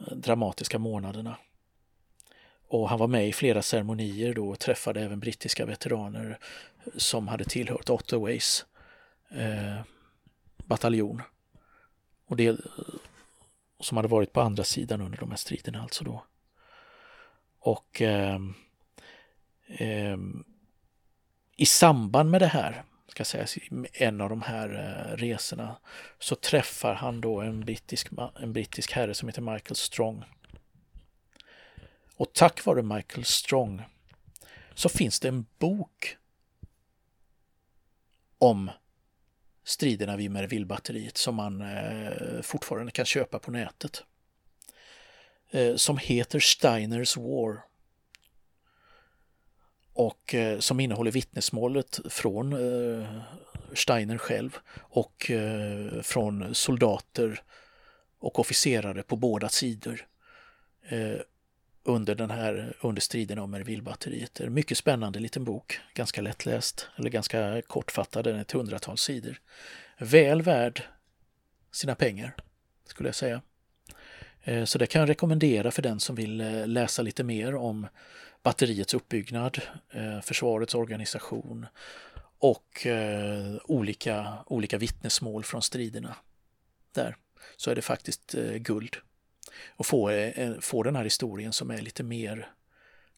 eh, 0.00 0.16
dramatiska 0.16 0.78
månaderna. 0.78 1.36
Och 2.68 2.88
han 2.88 2.98
var 2.98 3.06
med 3.06 3.28
i 3.28 3.32
flera 3.32 3.62
ceremonier 3.62 4.34
då 4.34 4.48
och 4.48 4.58
träffade 4.58 5.00
även 5.00 5.20
brittiska 5.20 5.66
veteraner 5.66 6.38
som 6.96 7.28
hade 7.28 7.44
tillhört 7.44 7.90
Ottoways 7.90 8.66
eh, 9.30 9.80
bataljon. 10.64 11.22
Och 12.26 12.36
det 12.36 12.60
som 13.80 13.96
hade 13.96 14.08
varit 14.08 14.32
på 14.32 14.40
andra 14.40 14.64
sidan 14.64 15.00
under 15.00 15.18
de 15.18 15.30
här 15.30 15.36
striderna 15.36 15.82
alltså 15.82 16.04
då. 16.04 16.24
Och 17.60 18.02
eh, 18.02 18.38
eh, 19.66 20.16
i 21.56 21.66
samband 21.66 22.30
med 22.30 22.40
det 22.40 22.46
här, 22.46 22.84
ska 23.08 23.24
sägas, 23.24 23.58
en 23.92 24.20
av 24.20 24.28
de 24.28 24.42
här 24.42 24.68
eh, 24.68 25.16
resorna 25.16 25.76
så 26.18 26.34
träffar 26.34 26.94
han 26.94 27.20
då 27.20 27.40
en 27.40 27.60
brittisk, 27.60 28.08
en 28.40 28.52
brittisk 28.52 28.92
herre 28.92 29.14
som 29.14 29.28
heter 29.28 29.42
Michael 29.42 29.76
Strong. 29.76 30.24
Och 32.14 32.32
tack 32.32 32.64
vare 32.64 32.82
Michael 32.82 33.24
Strong 33.24 33.82
så 34.74 34.88
finns 34.88 35.20
det 35.20 35.28
en 35.28 35.46
bok 35.58 36.16
om 38.38 38.70
striderna 39.64 40.16
vid 40.16 40.30
Mervillebatteriet 40.30 41.16
som 41.16 41.34
man 41.34 41.60
eh, 41.60 42.42
fortfarande 42.42 42.92
kan 42.92 43.04
köpa 43.04 43.38
på 43.38 43.50
nätet. 43.50 44.04
Eh, 45.50 45.76
som 45.76 45.98
heter 45.98 46.40
Steiners 46.40 47.16
War. 47.16 47.67
Och 49.98 50.34
eh, 50.34 50.58
som 50.58 50.80
innehåller 50.80 51.10
vittnesmålet 51.10 52.00
från 52.08 52.52
eh, 52.52 53.08
Steiner 53.74 54.18
själv 54.18 54.58
och 54.78 55.30
eh, 55.30 56.02
från 56.02 56.54
soldater 56.54 57.40
och 58.18 58.38
officerare 58.38 59.02
på 59.02 59.16
båda 59.16 59.48
sidor 59.48 60.06
eh, 60.88 61.20
under 61.82 62.14
den 62.14 62.30
här 62.30 62.76
under 62.80 63.00
striden 63.00 63.38
om 63.38 63.54
Ervillbatteriet. 63.54 64.40
En 64.40 64.54
mycket 64.54 64.78
spännande 64.78 65.18
liten 65.18 65.44
bok, 65.44 65.80
ganska 65.94 66.20
lättläst 66.20 66.88
eller 66.96 67.10
ganska 67.10 67.62
kortfattad, 67.62 68.24
den 68.24 68.36
är 68.36 68.40
ett 68.40 68.52
hundratal 68.52 68.98
sidor. 68.98 69.40
Väl 69.98 70.42
värd 70.42 70.82
sina 71.72 71.94
pengar, 71.94 72.36
skulle 72.86 73.08
jag 73.08 73.16
säga. 73.16 73.42
Eh, 74.42 74.64
så 74.64 74.78
det 74.78 74.86
kan 74.86 75.00
jag 75.00 75.08
rekommendera 75.08 75.70
för 75.70 75.82
den 75.82 76.00
som 76.00 76.16
vill 76.16 76.40
eh, 76.40 76.66
läsa 76.66 77.02
lite 77.02 77.24
mer 77.24 77.54
om 77.54 77.86
batteriets 78.48 78.94
uppbyggnad, 78.94 79.60
eh, 79.90 80.20
försvarets 80.20 80.74
organisation 80.74 81.66
och 82.38 82.86
olika, 83.64 84.38
olika 84.46 84.78
vittnesmål 84.78 85.44
från 85.44 85.62
striderna. 85.62 86.16
Där 86.92 87.16
så 87.56 87.70
är 87.70 87.74
det 87.74 87.82
faktiskt 87.82 88.34
guld 88.56 88.96
och 89.76 89.86
få, 89.86 90.10
eh, 90.10 90.54
få 90.60 90.82
den 90.82 90.96
här 90.96 91.04
historien 91.04 91.52
som 91.52 91.70
är 91.70 91.78
lite 91.78 92.02
mer, 92.02 92.52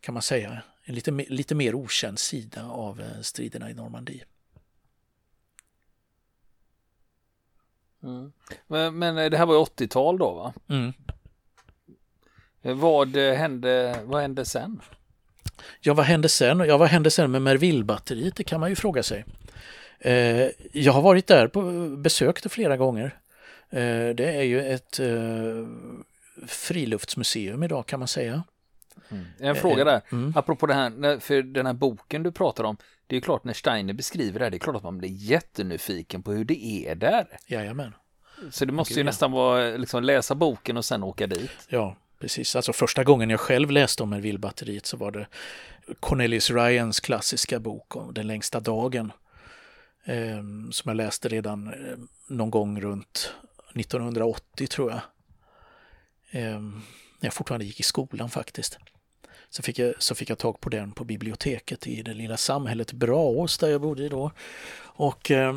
kan 0.01 0.13
man 0.13 0.23
säga, 0.23 0.63
en 0.85 0.95
lite, 0.95 1.11
lite 1.11 1.55
mer 1.55 1.75
okänd 1.75 2.19
sida 2.19 2.65
av 2.65 3.01
eh, 3.01 3.21
striderna 3.21 3.71
i 3.71 3.75
Normandie. 3.75 4.25
Mm. 8.03 8.33
Men, 8.67 8.99
men, 8.99 9.19
eh, 9.19 9.31
det 9.31 9.37
här 9.37 9.47
var 9.47 9.57
80-tal 9.57 10.19
då 10.19 10.35
va? 10.35 10.53
Mm. 10.69 10.93
Vad 12.63 13.17
hände, 13.17 14.01
vad 14.05 14.23
hände 14.23 14.45
sen? 14.45 14.81
Ja, 15.81 15.95
vad 15.95 16.07
hände 16.07 16.29
sen? 16.29 16.59
Ja, 16.59 16.77
vad 16.77 16.89
hände 16.89 17.11
sen 17.11 17.31
med 17.31 17.43
Merville-batteriet? 17.43 18.37
Det 18.37 18.45
kan 18.45 18.61
man 18.61 18.69
ju 18.69 18.77
fråga 18.77 19.03
sig. 19.03 19.25
Eh, 19.99 20.49
jag 20.73 20.93
har 20.93 21.03
varit 21.03 21.27
där 21.27 21.49
på 21.49 21.63
besökt 21.97 22.43
det 22.43 22.49
flera 22.49 22.77
gånger. 22.77 23.19
Eh, 23.71 24.09
det 24.15 24.37
är 24.37 24.43
ju 24.43 24.61
ett 24.61 25.01
eh, 25.01 25.67
friluftsmuseum 26.47 27.63
idag 27.63 27.87
kan 27.87 27.99
man 27.99 28.09
säga. 28.09 28.43
Mm. 29.09 29.25
En 29.39 29.57
fråga 29.57 29.85
där, 29.85 30.01
mm. 30.13 30.33
apropå 30.37 30.67
det 30.67 30.75
här, 30.75 31.21
för 31.21 31.43
den 31.43 31.67
här 31.67 31.73
boken 31.73 32.23
du 32.23 32.33
pratar 32.33 32.65
om, 32.65 32.77
det 33.07 33.17
är 33.17 33.21
klart 33.21 33.45
när 33.45 33.53
Steiner 33.53 33.95
beskriver 33.95 34.39
det 34.39 34.45
här, 34.45 34.51
det 34.51 34.57
är 34.57 34.59
klart 34.59 34.77
att 34.77 34.83
man 34.83 34.99
blir 34.99 35.11
jättenyfiken 35.11 36.23
på 36.23 36.33
hur 36.33 36.45
det 36.45 36.65
är 36.65 36.95
där. 36.95 37.27
Jajamän. 37.47 37.95
Så 38.51 38.65
det 38.65 38.73
måste 38.73 38.95
ju 38.95 39.05
nästan 39.05 39.33
vara 39.33 39.77
liksom 39.77 40.05
läsa 40.05 40.35
boken 40.35 40.77
och 40.77 40.85
sen 40.85 41.03
åka 41.03 41.27
dit. 41.27 41.51
Ja, 41.69 41.97
precis. 42.21 42.57
Alltså 42.57 42.73
första 42.73 43.05
gången 43.05 43.31
jag 43.31 43.41
själv 43.41 43.71
läste 43.71 44.03
om 44.03 44.11
Melvillebatteriet 44.11 44.87
så 44.87 44.97
var 44.97 45.11
det 45.11 45.27
Cornelius 46.01 46.51
Ryans 46.51 47.01
klassiska 47.01 47.61
bok 47.61 47.97
om 47.97 48.15
Den 48.15 48.27
längsta 48.27 48.61
dagen. 48.61 49.13
Eh, 50.05 50.43
som 50.71 50.89
jag 50.89 50.97
läste 50.97 51.29
redan 51.29 51.67
eh, 51.67 51.99
någon 52.27 52.51
gång 52.51 52.81
runt 52.81 53.35
1980 53.75 54.67
tror 54.67 54.91
jag. 54.91 55.01
Eh, 56.31 56.61
när 56.61 57.27
jag 57.27 57.35
fortfarande 57.35 57.65
gick 57.65 57.81
i 57.81 57.83
skolan 57.83 58.31
faktiskt. 58.31 58.79
Så 59.49 59.63
fick, 59.63 59.79
jag, 59.79 59.95
så 59.99 60.15
fick 60.15 60.31
jag 60.31 60.39
tag 60.39 60.61
på 60.61 60.69
den 60.69 60.93
på 60.93 61.05
biblioteket 61.05 61.87
i 61.87 62.03
det 62.03 62.15
lilla 62.15 62.37
samhället 62.37 62.93
Braås 62.93 63.59
där 63.59 63.69
jag 63.69 63.81
bodde 63.81 64.09
då. 64.09 64.33
Och 64.83 65.31
eh, 65.31 65.55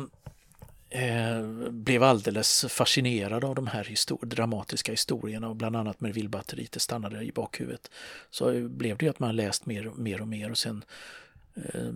eh, 0.94 1.42
blev 1.70 2.02
alldeles 2.02 2.64
fascinerad 2.68 3.44
av 3.44 3.54
de 3.54 3.66
här 3.66 3.84
histor 3.84 4.26
dramatiska 4.26 4.92
historierna 4.92 5.48
och 5.48 5.56
bland 5.56 5.76
annat 5.76 6.00
med 6.00 6.14
villbatteriet 6.14 6.82
stannade 6.82 7.22
i 7.22 7.32
bakhuvudet. 7.32 7.90
Så 8.30 8.68
blev 8.68 8.96
det 8.96 9.04
ju 9.04 9.10
att 9.10 9.18
man 9.18 9.36
läst 9.36 9.66
mer, 9.66 9.90
mer 9.96 10.20
och 10.20 10.28
mer 10.28 10.50
och 10.50 10.58
sen, 10.58 10.84
eh, 11.54 11.92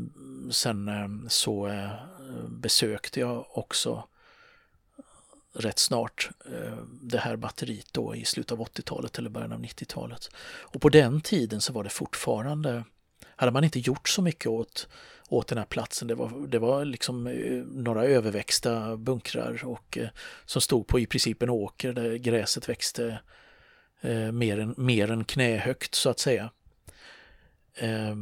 sen 0.50 0.88
eh, 0.88 1.28
så 1.28 1.66
eh, 1.66 1.90
besökte 2.48 3.20
jag 3.20 3.46
också 3.58 4.08
rätt 5.52 5.78
snart 5.78 6.30
eh, 6.46 6.78
det 7.02 7.18
här 7.18 7.36
batteriet 7.36 7.92
då 7.92 8.14
i 8.14 8.24
slutet 8.24 8.52
av 8.52 8.58
80-talet 8.58 9.18
eller 9.18 9.30
början 9.30 9.52
av 9.52 9.60
90-talet. 9.60 10.30
Och 10.38 10.80
på 10.80 10.88
den 10.88 11.20
tiden 11.20 11.60
så 11.60 11.72
var 11.72 11.84
det 11.84 11.90
fortfarande, 11.90 12.84
hade 13.36 13.52
man 13.52 13.64
inte 13.64 13.78
gjort 13.78 14.08
så 14.08 14.22
mycket 14.22 14.46
åt, 14.46 14.88
åt 15.28 15.48
den 15.48 15.58
här 15.58 15.64
platsen. 15.64 16.08
Det 16.08 16.14
var, 16.14 16.46
det 16.48 16.58
var 16.58 16.84
liksom 16.84 17.26
eh, 17.26 17.64
några 17.64 18.04
överväxta 18.04 18.96
bunkrar 18.96 19.64
och, 19.64 19.98
eh, 19.98 20.08
som 20.44 20.62
stod 20.62 20.86
på 20.86 21.00
i 21.00 21.06
princip 21.06 21.42
en 21.42 21.50
åker 21.50 21.92
där 21.92 22.14
gräset 22.14 22.68
växte 22.68 23.20
eh, 24.00 24.32
mer, 24.32 24.58
än, 24.58 24.74
mer 24.76 25.10
än 25.10 25.24
knähögt 25.24 25.94
så 25.94 26.10
att 26.10 26.18
säga. 26.18 26.50
Eh, 27.74 28.16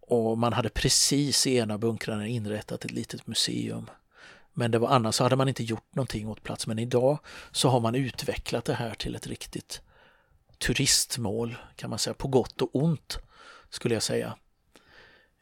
och 0.00 0.38
man 0.38 0.52
hade 0.52 0.68
precis 0.68 1.46
i 1.46 1.56
ena 1.56 1.78
bunkrarna 1.78 2.26
inrättat 2.26 2.84
ett 2.84 2.90
litet 2.90 3.26
museum. 3.26 3.90
Men 4.52 4.70
det 4.70 4.78
var 4.78 4.88
annars 4.88 5.14
så 5.14 5.22
hade 5.22 5.36
man 5.36 5.48
inte 5.48 5.64
gjort 5.64 5.94
någonting 5.94 6.28
åt 6.28 6.42
platsen. 6.42 6.70
Men 6.70 6.78
idag 6.78 7.18
så 7.52 7.68
har 7.68 7.80
man 7.80 7.94
utvecklat 7.94 8.64
det 8.64 8.74
här 8.74 8.94
till 8.94 9.14
ett 9.14 9.26
riktigt 9.26 9.80
turistmål 10.58 11.56
kan 11.76 11.90
man 11.90 11.98
säga, 11.98 12.14
på 12.14 12.28
gott 12.28 12.62
och 12.62 12.70
ont 12.72 13.18
skulle 13.70 13.94
jag 13.94 14.02
säga. 14.02 14.36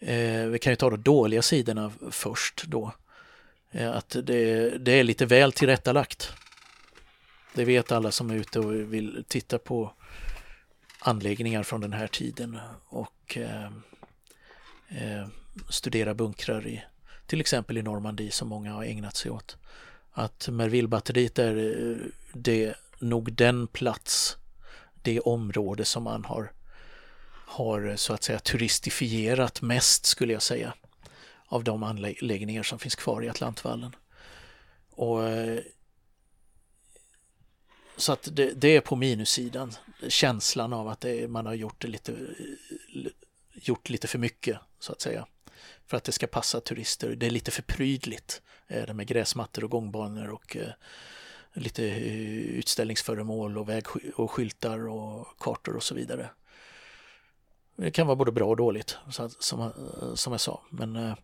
Eh, 0.00 0.46
vi 0.46 0.58
kan 0.58 0.72
ju 0.72 0.76
ta 0.76 0.90
de 0.90 1.02
dåliga 1.02 1.42
sidorna 1.42 1.92
först 2.10 2.64
då. 2.66 2.92
Eh, 3.70 3.90
att 3.90 4.16
det, 4.22 4.70
det, 4.78 4.92
är 4.92 5.04
lite 5.04 5.26
väl 5.26 5.52
tillrättalagt. 5.52 6.32
Det 7.54 7.64
vet 7.64 7.92
alla 7.92 8.10
som 8.10 8.30
är 8.30 8.34
ute 8.34 8.60
och 8.60 8.72
vill 8.72 9.24
titta 9.28 9.58
på 9.58 9.92
anläggningar 10.98 11.62
från 11.62 11.80
den 11.80 11.92
här 11.92 12.06
tiden 12.06 12.58
och 12.88 13.36
eh, 13.36 13.64
eh 14.88 15.28
studera 15.68 16.14
bunkrar 16.14 16.66
i 16.66 16.84
till 17.26 17.40
exempel 17.40 17.78
i 17.78 17.82
Normandie 17.82 18.30
som 18.30 18.48
många 18.48 18.72
har 18.72 18.84
ägnat 18.84 19.16
sig 19.16 19.30
åt. 19.30 19.56
Att 20.12 20.48
Mervillebatteriet 20.48 21.38
är 21.38 21.56
eh, 21.56 21.96
det 22.32 22.74
nog 22.98 23.32
den 23.32 23.66
plats, 23.66 24.36
det 25.02 25.20
område 25.20 25.84
som 25.84 26.02
man 26.02 26.24
har, 26.24 26.52
har 27.48 27.96
så 27.96 28.12
att 28.12 28.22
säga 28.22 28.38
turistifierat 28.38 29.62
mest 29.62 30.06
skulle 30.06 30.32
jag 30.32 30.42
säga 30.42 30.74
av 31.46 31.64
de 31.64 31.82
anläggningar 31.82 32.62
som 32.62 32.78
finns 32.78 32.94
kvar 32.94 33.24
i 33.24 33.28
Atlantvallen. 33.28 33.96
Och, 34.90 35.28
eh, 35.28 35.60
så 37.96 38.12
att 38.12 38.28
det, 38.32 38.52
det, 38.52 38.68
är 38.68 38.80
på 38.80 38.96
minussidan, 38.96 39.72
känslan 40.08 40.72
av 40.72 40.88
att 40.88 41.00
det, 41.00 41.28
man 41.28 41.46
har 41.46 41.54
gjort 41.54 41.82
det 41.82 41.88
lite, 41.88 42.14
gjort 43.52 43.88
lite 43.88 44.08
för 44.08 44.18
mycket 44.18 44.58
så 44.78 44.92
att 44.92 45.00
säga 45.00 45.26
för 45.86 45.96
att 45.96 46.04
det 46.04 46.12
ska 46.12 46.26
passa 46.26 46.60
turister. 46.60 47.16
Det 47.16 47.26
är 47.26 47.30
lite 47.30 47.50
för 47.50 47.62
prydligt 47.62 48.42
eh, 48.66 48.86
det 48.86 48.94
med 48.94 49.06
gräsmattor 49.06 49.64
och 49.64 49.70
gångbanor 49.70 50.28
och 50.28 50.56
eh, 50.56 50.72
lite 51.52 51.82
utställningsföremål 51.82 53.58
och 53.58 53.68
väg 53.68 53.84
och 54.14 54.30
skyltar 54.30 54.88
och 54.88 55.38
kartor 55.38 55.76
och 55.76 55.82
så 55.82 55.94
vidare. 55.94 56.30
Det 57.80 57.90
kan 57.90 58.06
vara 58.06 58.16
både 58.16 58.32
bra 58.32 58.48
och 58.48 58.56
dåligt 58.56 58.96
som, 59.38 59.72
som 60.14 60.32
jag 60.32 60.40
sa. 60.40 60.62
Men 60.70 60.96
eh, 60.96 61.14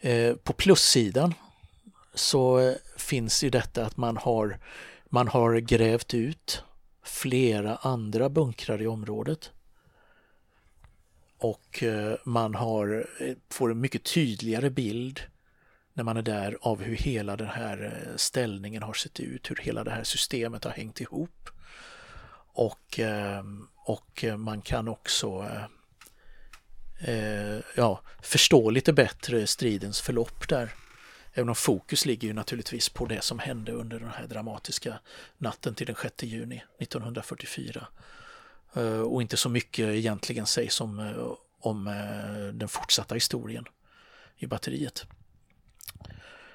eh, 0.00 0.36
på 0.36 0.52
plussidan 0.52 1.34
så 2.14 2.58
eh, 2.58 2.74
finns 2.96 3.44
ju 3.44 3.50
detta 3.50 3.86
att 3.86 3.96
man 3.96 4.16
har, 4.16 4.58
man 5.08 5.28
har 5.28 5.58
grävt 5.58 6.14
ut 6.14 6.62
flera 7.02 7.76
andra 7.76 8.28
bunkrar 8.28 8.82
i 8.82 8.86
området 8.86 9.50
och 11.38 11.84
man 12.24 12.54
har, 12.54 13.06
får 13.50 13.70
en 13.70 13.80
mycket 13.80 14.04
tydligare 14.04 14.70
bild 14.70 15.20
när 15.92 16.04
man 16.04 16.16
är 16.16 16.22
där 16.22 16.58
av 16.60 16.82
hur 16.82 16.96
hela 16.96 17.36
den 17.36 17.48
här 17.48 18.08
ställningen 18.16 18.82
har 18.82 18.92
sett 18.92 19.20
ut, 19.20 19.50
hur 19.50 19.56
hela 19.56 19.84
det 19.84 19.90
här 19.90 20.04
systemet 20.04 20.64
har 20.64 20.70
hängt 20.70 21.00
ihop. 21.00 21.50
Och, 22.52 23.00
och 23.86 24.24
man 24.36 24.60
kan 24.62 24.88
också 24.88 25.48
Eh, 26.98 27.58
ja, 27.76 28.00
förstå 28.22 28.70
lite 28.70 28.92
bättre 28.92 29.46
stridens 29.46 30.00
förlopp 30.00 30.48
där. 30.48 30.74
Även 31.32 31.48
om 31.48 31.54
fokus 31.54 32.06
ligger 32.06 32.28
ju 32.28 32.34
naturligtvis 32.34 32.88
på 32.88 33.06
det 33.06 33.24
som 33.24 33.38
hände 33.38 33.72
under 33.72 34.00
den 34.00 34.08
här 34.08 34.26
dramatiska 34.26 34.98
natten 35.38 35.74
till 35.74 35.86
den 35.86 35.96
6 36.02 36.22
juni 36.22 36.62
1944. 36.78 37.86
Eh, 38.74 39.00
och 39.00 39.22
inte 39.22 39.36
så 39.36 39.48
mycket 39.48 39.86
egentligen 39.86 40.46
sägs 40.46 40.80
om, 40.80 40.98
eh, 40.98 41.32
om 41.60 41.86
eh, 41.86 42.54
den 42.54 42.68
fortsatta 42.68 43.14
historien 43.14 43.64
i 44.36 44.46
batteriet. 44.46 45.06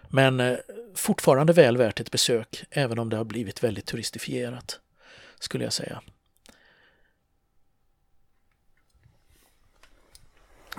Men 0.10 0.40
eh, 0.40 0.58
fortfarande 0.96 1.54
väl 1.54 1.78
värt 1.78 2.00
ett 2.00 2.12
besök, 2.12 2.64
även 2.70 3.00
om 3.00 3.10
det 3.10 3.18
har 3.18 3.24
blivit 3.24 3.64
väldigt 3.64 3.86
turistifierat, 3.86 4.80
skulle 5.40 5.64
jag 5.64 5.74
säga. 5.74 6.02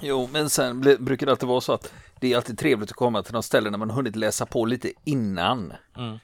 Jo, 0.00 0.28
men 0.32 0.50
sen 0.50 0.80
brukar 0.80 1.26
det 1.26 1.32
alltid 1.32 1.48
vara 1.48 1.60
så 1.60 1.72
att 1.72 1.92
det 2.20 2.32
är 2.32 2.36
alltid 2.36 2.58
trevligt 2.58 2.90
att 2.90 2.96
komma 2.96 3.22
till 3.22 3.32
de 3.32 3.42
ställen 3.42 3.72
där 3.72 3.78
man 3.78 3.90
hunnit 3.90 4.16
läsa 4.16 4.46
på 4.46 4.64
lite 4.64 4.92
innan. 5.04 5.72
Mm, 5.96 6.18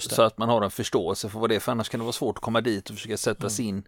så 0.00 0.22
att 0.22 0.38
man 0.38 0.48
har 0.48 0.62
en 0.62 0.70
förståelse 0.70 1.28
för 1.28 1.38
vad 1.38 1.50
det 1.50 1.54
är, 1.56 1.60
för 1.60 1.72
annars 1.72 1.88
kan 1.88 2.00
det 2.00 2.04
vara 2.04 2.12
svårt 2.12 2.36
att 2.36 2.42
komma 2.42 2.60
dit 2.60 2.90
och 2.90 2.96
försöka 2.96 3.16
sätta 3.16 3.40
mm. 3.40 3.50
sig 3.50 3.64
in 3.64 3.82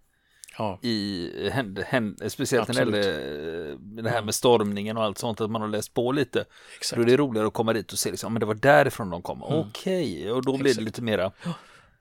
ja. 0.59 0.79
i 0.83 1.51
händ, 1.53 1.79
händ, 1.79 2.23
speciellt 2.33 2.69
när 2.69 2.75
det 2.75 2.81
gäller 2.81 4.03
det 4.03 4.11
här 4.11 4.23
med 4.23 4.35
stormningen 4.35 4.97
och 4.97 5.05
allt 5.05 5.19
sånt, 5.19 5.41
att 5.41 5.51
man 5.51 5.61
har 5.61 5.69
läst 5.69 5.95
på 5.95 6.13
lite. 6.13 6.45
Exakt. 6.77 6.97
Då 6.97 7.03
är 7.03 7.07
det 7.07 7.17
roligare 7.17 7.47
att 7.47 7.53
komma 7.53 7.73
dit 7.73 7.93
och 7.93 7.99
se, 7.99 8.11
liksom, 8.11 8.33
men 8.33 8.41
det 8.41 8.47
var 8.47 8.55
därifrån 8.55 9.11
de 9.11 9.23
kom. 9.23 9.43
Mm. 9.43 9.59
Okej, 9.59 10.19
okay. 10.21 10.31
och 10.31 10.45
då 10.45 10.57
blir 10.57 10.75
det 10.75 10.81
lite 10.81 11.03
mera, 11.03 11.33
det 11.43 11.55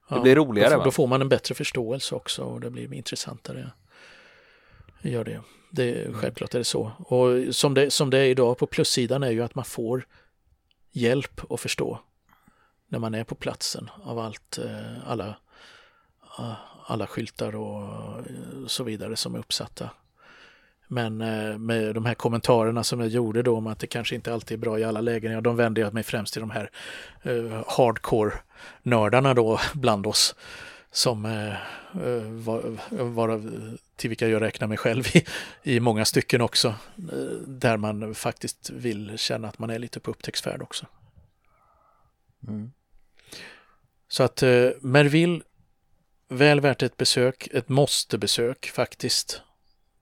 ja. 0.09 0.21
blir 0.21 0.35
roligare. 0.35 0.75
Då, 0.75 0.83
då, 0.83 0.91
får 0.91 1.07
man 1.07 1.21
en 1.21 1.29
bättre 1.29 1.55
förståelse 1.55 2.15
också 2.15 2.43
och 2.43 2.61
det 2.61 2.69
blir 2.69 2.93
intressantare. 2.93 3.71
Gör 5.01 5.23
det 5.23 5.41
det. 5.69 6.13
Självklart 6.13 6.53
är 6.53 6.59
det 6.59 6.65
så. 6.65 6.91
Och 6.99 7.55
som 7.55 7.73
det, 7.73 7.91
som 7.91 8.09
det 8.09 8.19
är 8.19 8.25
idag 8.25 8.57
på 8.57 8.67
plussidan 8.67 9.23
är 9.23 9.31
ju 9.31 9.43
att 9.43 9.55
man 9.55 9.65
får 9.65 10.05
hjälp 10.91 11.51
att 11.51 11.59
förstå 11.59 11.99
när 12.87 12.99
man 12.99 13.15
är 13.15 13.23
på 13.23 13.35
platsen 13.35 13.89
av 14.03 14.19
allt, 14.19 14.57
eh, 14.57 15.09
alla 15.09 15.27
eh, 16.39 16.53
alla 16.87 17.07
skyltar 17.07 17.55
och 17.55 17.83
eh, 18.17 18.65
så 18.67 18.83
vidare 18.83 19.15
som 19.15 19.35
är 19.35 19.39
uppsatta. 19.39 19.89
Men 20.91 21.17
med 21.65 21.95
de 21.95 22.05
här 22.05 22.13
kommentarerna 22.13 22.83
som 22.83 22.99
jag 22.99 23.09
gjorde 23.09 23.43
då 23.43 23.57
om 23.57 23.67
att 23.67 23.79
det 23.79 23.87
kanske 23.87 24.15
inte 24.15 24.33
alltid 24.33 24.57
är 24.57 24.61
bra 24.61 24.79
i 24.79 24.83
alla 24.83 25.01
lägen, 25.01 25.31
ja, 25.31 25.41
de 25.41 25.55
vände 25.55 25.81
jag 25.81 25.93
mig 25.93 26.03
främst 26.03 26.33
till 26.33 26.41
de 26.41 26.49
här 26.49 26.71
uh, 27.25 27.63
hardcore-nördarna 27.67 29.33
då 29.33 29.59
bland 29.73 30.07
oss 30.07 30.35
som 30.91 31.25
uh, 31.25 31.53
var, 32.23 32.77
var, 33.03 33.41
till 33.95 34.09
vilka 34.09 34.27
jag 34.27 34.41
räknar 34.41 34.67
mig 34.67 34.77
själv 34.77 35.07
i, 35.15 35.25
i 35.63 35.79
många 35.79 36.05
stycken 36.05 36.41
också, 36.41 36.75
uh, 37.13 37.39
där 37.47 37.77
man 37.77 38.15
faktiskt 38.15 38.69
vill 38.69 39.17
känna 39.17 39.47
att 39.47 39.59
man 39.59 39.69
är 39.69 39.79
lite 39.79 39.99
på 39.99 40.11
upptäcktsfärd 40.11 40.61
också. 40.61 40.85
Mm. 42.47 42.71
Så 44.07 44.23
att 44.23 44.43
Merville 44.81 45.41
väl 46.29 46.61
värt 46.61 46.83
ett 46.83 46.97
besök, 46.97 47.47
ett 47.51 47.69
måste-besök 47.69 48.65
faktiskt. 48.65 49.41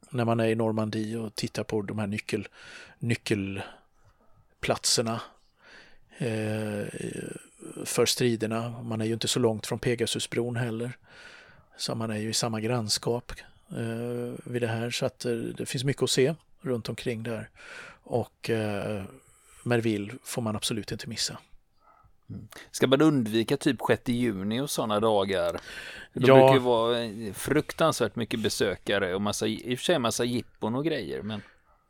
När 0.10 0.26
man 0.26 0.40
är 0.40 0.48
i 0.48 0.56
Normandie 0.56 1.18
och 1.18 1.36
tittar 1.36 1.64
på 1.64 1.82
de 1.82 2.00
här 2.00 2.08
nyckel, 2.08 2.48
nyckelplatserna 3.00 5.22
eh, 6.18 6.86
för 7.86 8.06
striderna. 8.06 8.76
Man 8.84 9.02
är 9.02 9.06
ju 9.06 9.14
inte 9.14 9.28
så 9.28 9.40
långt 9.40 9.68
från 9.68 9.80
Pegasusbron 9.80 10.56
heller. 10.56 10.98
Så 11.78 11.96
man 11.96 12.12
är 12.12 12.18
ju 12.18 12.30
i 12.30 12.34
samma 12.34 12.62
grannskap 12.62 13.32
eh, 13.72 14.34
vid 14.44 14.62
det 14.62 14.68
här 14.68 14.90
så 14.90 15.06
att 15.06 15.26
eh, 15.26 15.32
det 15.32 15.66
finns 15.66 15.84
mycket 15.84 16.04
att 16.04 16.10
se 16.10 16.36
runt 16.62 16.90
omkring 16.90 17.24
där. 17.24 17.50
Och 18.04 18.50
eh, 18.50 19.04
Merville 19.64 20.14
får 20.24 20.42
man 20.42 20.56
absolut 20.56 20.92
inte 20.92 21.08
missa. 21.08 21.38
Mm. 22.30 22.48
Ska 22.72 22.88
man 22.88 23.02
undvika 23.02 23.58
typ 23.58 23.78
6 23.88 24.02
juni 24.06 24.62
och 24.62 24.70
sådana 24.70 25.00
dagar? 25.00 25.52
Det 26.14 26.28
ja. 26.28 26.36
brukar 26.36 26.54
ju 26.54 26.60
vara 26.60 27.34
fruktansvärt 27.34 28.16
mycket 28.16 28.40
besökare 28.40 29.16
och 29.16 29.22
massa, 29.22 29.48
i 29.48 29.76
och 29.76 29.80
för 29.80 29.86
sig 29.86 30.00
massa 30.00 30.24
jippon 30.24 30.76
och 30.76 30.86
grejer. 30.86 31.22
Men... 31.22 31.42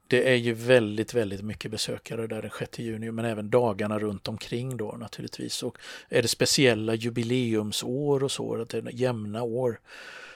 Det 0.07 0.29
är 0.29 0.35
ju 0.35 0.53
väldigt, 0.53 1.13
väldigt 1.13 1.41
mycket 1.41 1.71
besökare 1.71 2.27
där 2.27 2.41
den 2.41 2.51
6 2.59 2.79
juni, 2.79 3.11
men 3.11 3.25
även 3.25 3.49
dagarna 3.49 3.99
runt 3.99 4.27
omkring 4.27 4.77
då 4.77 4.91
naturligtvis. 4.91 5.63
Och 5.63 5.77
är 6.09 6.21
det 6.21 6.27
speciella 6.27 6.95
jubileumsår 6.95 8.23
och 8.23 8.31
så, 8.31 8.61
att 8.61 8.69
det 8.69 8.77
är 8.77 8.89
jämna 8.93 9.43
år, 9.43 9.79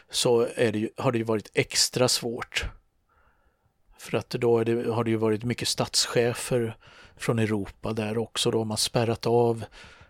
så 0.09 0.47
är 0.55 0.71
det 0.71 0.79
ju, 0.79 0.89
har 0.97 1.11
det 1.11 1.17
ju 1.17 1.23
varit 1.23 1.51
extra 1.53 2.07
svårt. 2.07 2.65
För 3.97 4.17
att 4.17 4.29
då 4.29 4.63
det, 4.63 4.91
har 4.91 5.03
det 5.03 5.09
ju 5.09 5.17
varit 5.17 5.43
mycket 5.43 5.67
statschefer 5.67 6.77
från 7.17 7.39
Europa 7.39 7.93
där 7.93 8.17
också. 8.17 8.51
Då 8.51 8.57
har 8.57 8.65
man 8.65 8.77
spärrat 8.77 9.25
av 9.25 9.63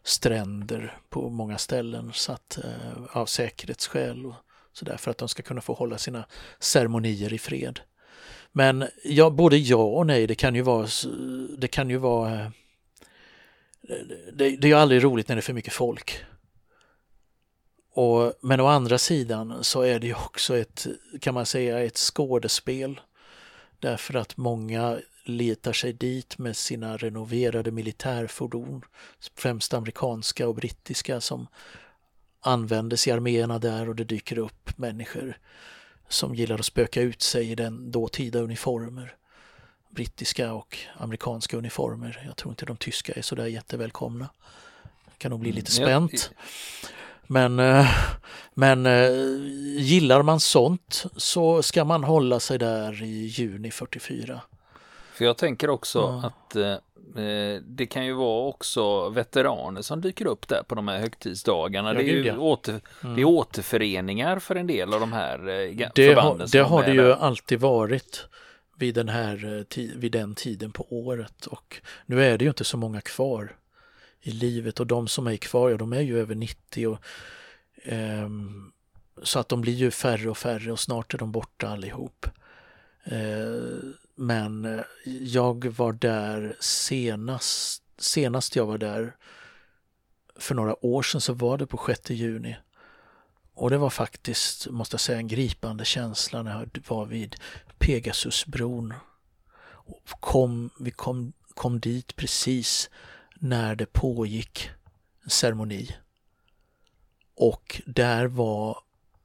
stränder 0.04 0.98
på 1.10 1.30
många 1.30 1.58
ställen 1.58 2.12
så 2.14 2.32
att, 2.32 2.58
eh, 2.64 3.18
av 3.18 3.26
säkerhetsskäl 3.26 4.26
och 4.26 4.36
så 4.74 4.86
där 4.86 4.98
för 4.98 5.12
att 5.12 5.18
de 5.18 5.28
ska 5.28 5.44
kunna 5.44 5.62
få 5.62 5.74
hålla 5.74 5.98
sina 5.98 6.26
ceremonier 6.60 7.34
i 7.34 7.38
fred. 7.38 7.80
Men 8.52 8.88
ja, 9.04 9.30
både 9.30 9.58
ja 9.58 9.84
och 9.84 10.08
nej, 10.08 10.28
det 10.28 10.36
kan 10.36 10.56
ju 10.56 10.62
vara, 10.62 10.88
det 11.58 11.68
kan 11.68 11.90
ju 11.90 11.98
vara 11.98 12.40
eh, 12.42 12.48
det, 14.34 14.56
det 14.56 14.72
är 14.72 14.76
aldrig 14.76 15.04
roligt 15.04 15.28
när 15.28 15.36
det 15.36 15.40
är 15.40 15.42
för 15.42 15.54
mycket 15.54 15.74
folk. 15.74 16.24
Och, 17.94 18.34
men 18.42 18.60
å 18.60 18.66
andra 18.66 18.98
sidan 18.98 19.64
så 19.64 19.82
är 19.82 20.00
det 20.00 20.08
ju 20.08 20.14
också 20.14 20.58
ett, 20.58 20.88
kan 21.22 21.34
man 21.34 21.46
säga, 21.46 21.84
ett 21.84 21.98
skådespel. 21.98 23.02
Därför 23.80 24.14
att 24.14 24.38
många 24.38 25.00
letar 25.24 25.74
sig 25.74 25.94
dit 25.94 26.38
med 26.38 26.58
sina 26.58 26.98
renoverade 26.98 27.72
militärfordon, 27.72 28.82
främst 29.36 29.74
amerikanska 29.74 30.48
och 30.48 30.56
brittiska 30.56 31.22
som 31.22 31.48
användes 32.40 33.08
i 33.08 33.12
arméerna 33.12 33.60
där 33.60 33.90
och 33.90 33.96
det 33.96 34.04
dyker 34.04 34.38
upp 34.38 34.78
människor 34.78 35.38
som 36.12 36.36
gillar 36.36 36.60
att 36.60 36.66
spöka 36.66 37.02
ut 37.02 37.22
sig 37.22 37.52
i 37.52 37.56
den 37.56 37.92
dåtida 37.92 38.40
uniformer. 38.40 39.16
Brittiska 39.90 40.54
och 40.54 40.78
amerikanska 40.98 41.58
uniformer. 41.58 42.24
Jag 42.26 42.36
tror 42.36 42.52
inte 42.52 42.66
de 42.66 42.78
tyska 42.78 43.14
är 43.14 43.22
sådär 43.22 43.46
jättevälkomna. 43.46 44.30
Det 45.06 45.18
kan 45.18 45.32
nog 45.32 45.40
bli 45.40 45.52
lite 45.52 45.82
mm, 45.82 45.88
spänt. 45.88 46.32
Men, 47.28 47.60
eh, 47.60 47.88
men 48.54 48.86
eh, 48.86 49.12
gillar 49.78 50.22
man 50.22 50.40
sånt 50.40 51.06
så 51.16 51.64
ska 51.64 51.86
man 51.86 52.04
hålla 52.04 52.40
sig 52.40 52.60
där 52.60 53.04
i 53.04 53.26
juni 53.26 53.72
44. 53.72 54.42
För 55.22 55.26
jag 55.26 55.38
tänker 55.38 55.70
också 55.70 56.00
ja. 56.00 56.28
att 56.28 56.56
eh, 56.56 57.24
eh, 57.24 57.62
det 57.62 57.86
kan 57.86 58.06
ju 58.06 58.14
vara 58.14 58.48
också 58.48 59.10
veteraner 59.10 59.82
som 59.82 60.02
dyker 60.02 60.26
upp 60.26 60.48
där 60.48 60.64
på 60.64 60.76
de 60.76 60.88
här 60.88 61.00
högtidsdagarna. 61.00 61.90
Ja, 61.90 61.94
det, 61.94 62.04
är 62.04 62.14
ju 62.14 62.26
ja. 62.26 62.38
åter, 62.38 62.82
mm. 63.04 63.16
det 63.16 63.22
är 63.22 63.26
återföreningar 63.26 64.40
för 64.40 64.56
en 64.56 64.68
del 64.68 64.94
av 64.94 65.00
de 65.00 65.14
här 65.14 65.40
eh, 65.40 65.90
det 65.96 66.08
förbanden. 66.08 66.40
Har, 66.40 66.48
det 66.52 66.64
har 66.64 66.84
det 66.84 66.92
ju 66.92 67.14
alltid 67.14 67.60
varit 67.60 68.28
vid 68.78 68.96
den, 68.96 69.10
här, 69.10 69.66
eh, 69.76 69.84
vid 69.96 70.12
den 70.12 70.36
tiden 70.36 70.72
på 70.72 70.86
året 70.90 71.46
och 71.46 71.82
nu 72.06 72.24
är 72.24 72.38
det 72.38 72.46
ju 72.46 72.50
inte 72.50 72.64
så 72.64 72.78
många 72.78 73.02
kvar 73.02 73.56
i 74.22 74.32
livet 74.32 74.80
och 74.80 74.88
de 74.88 75.08
som 75.08 75.28
är 75.28 75.38
kvar, 75.38 75.70
ja 75.70 75.78
de 75.78 75.94
är 75.94 76.02
ju 76.02 76.20
över 76.20 76.36
90 76.36 76.88
och 76.88 77.00
um, 77.86 78.72
så 79.24 79.40
att 79.40 79.50
de 79.50 79.62
blir 79.62 79.74
ju 79.74 79.92
färre 79.92 80.30
och 80.30 80.38
färre 80.38 80.72
och 80.72 80.80
snart 80.80 81.14
är 81.14 81.18
de 81.18 81.32
borta 81.32 81.68
allihop. 81.68 82.26
Uh, 83.12 83.94
men 84.16 84.66
eh, 84.66 84.84
jag 85.06 85.66
var 85.66 85.94
där 85.94 86.56
senast, 86.60 87.84
senast 87.98 88.56
jag 88.56 88.66
var 88.66 88.78
där 88.78 89.16
för 90.36 90.56
några 90.56 90.86
år 90.86 91.04
sedan 91.04 91.22
så 91.22 91.34
var 91.34 91.58
det 91.58 91.68
på 91.68 91.84
6 91.88 92.10
juni. 92.10 92.58
Och 93.54 93.70
det 93.70 93.78
var 93.78 93.90
faktiskt, 93.90 94.68
måste 94.70 94.94
jag 94.94 95.02
säga, 95.02 95.18
en 95.18 95.28
gripande 95.28 95.86
känsla 95.86 96.44
när 96.44 96.60
jag 96.60 96.84
var 96.88 97.06
vid 97.06 97.36
Pegasusbron. 97.78 98.94
Kom, 100.20 100.70
vi 100.80 100.92
kom, 100.92 101.34
kom 101.54 101.80
dit 101.80 102.16
precis 102.16 102.90
när 103.36 103.76
det 103.76 103.86
pågick 103.86 104.70
en 105.24 105.30
ceremoni. 105.30 105.96
Och 107.36 107.82
där 107.86 108.26
var 108.26 108.78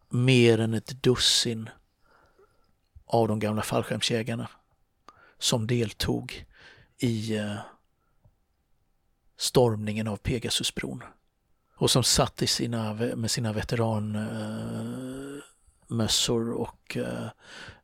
mer 0.09 0.61
än 0.61 0.75
ett 0.75 1.03
dussin 1.03 1.70
av 3.07 3.29
de 3.29 3.38
gamla 3.38 3.62
fallskärmsjägarna 3.62 4.49
som 5.38 5.66
deltog 5.66 6.46
i 6.99 7.37
eh, 7.37 7.57
stormningen 9.37 10.09
av 10.09 10.16
Pegasusbron 10.16 11.03
och 11.77 11.90
som 11.90 12.05
satt 12.05 12.42
i 12.42 12.46
sina, 12.46 12.94
med 12.94 13.31
sina 13.31 13.53
veteranmössor 13.53 16.49
eh, 16.49 16.55
och 16.55 16.96
eh, 16.96 17.29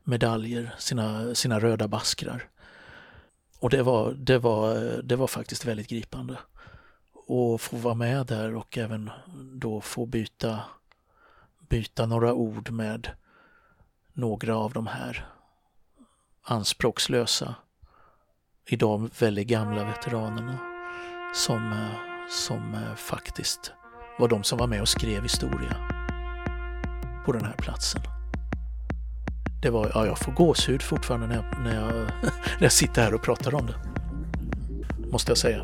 medaljer, 0.03 0.75
sina, 0.77 1.35
sina 1.35 1.59
röda 1.59 1.87
baskrar. 1.87 2.49
Och 3.59 3.69
det 3.69 3.83
var, 3.83 4.11
det, 4.11 4.37
var, 4.37 4.75
det 5.03 5.15
var 5.15 5.27
faktiskt 5.27 5.65
väldigt 5.65 5.87
gripande. 5.87 6.37
Och 7.27 7.61
få 7.61 7.77
vara 7.77 7.95
med 7.95 8.25
där 8.25 8.55
och 8.55 8.77
även 8.77 9.09
då 9.53 9.81
få 9.81 10.05
byta, 10.05 10.59
byta 11.69 12.05
några 12.05 12.33
ord 12.33 12.71
med 12.71 13.11
några 14.13 14.57
av 14.57 14.73
de 14.73 14.87
här 14.87 15.32
anspråkslösa, 16.43 17.55
idag 18.67 19.09
väldigt 19.19 19.47
gamla 19.47 19.83
veteranerna 19.83 20.57
som, 21.35 21.71
eh, 21.71 22.27
som 22.29 22.73
eh, 22.73 22.95
faktiskt 22.95 23.71
var 24.19 24.27
de 24.27 24.43
som 24.43 24.57
var 24.57 24.67
med 24.67 24.81
och 24.81 24.89
skrev 24.89 25.23
historia 25.23 25.75
på 27.25 27.31
den 27.31 27.45
här 27.45 27.55
platsen. 27.57 28.01
Det 29.61 29.69
var, 29.69 29.91
ja, 29.93 30.05
jag 30.05 30.19
får 30.19 30.31
gåshud 30.31 30.81
fortfarande 30.81 31.27
när 31.27 31.35
jag, 31.35 31.63
när 31.63 31.75
jag, 31.75 31.93
när 32.57 32.61
jag 32.61 32.71
sitter 32.71 33.01
här 33.03 33.13
och 33.13 33.23
pratar 33.23 33.55
om 33.55 33.65
det. 33.65 33.75
Måste 35.11 35.31
jag 35.31 35.37
säga. 35.37 35.63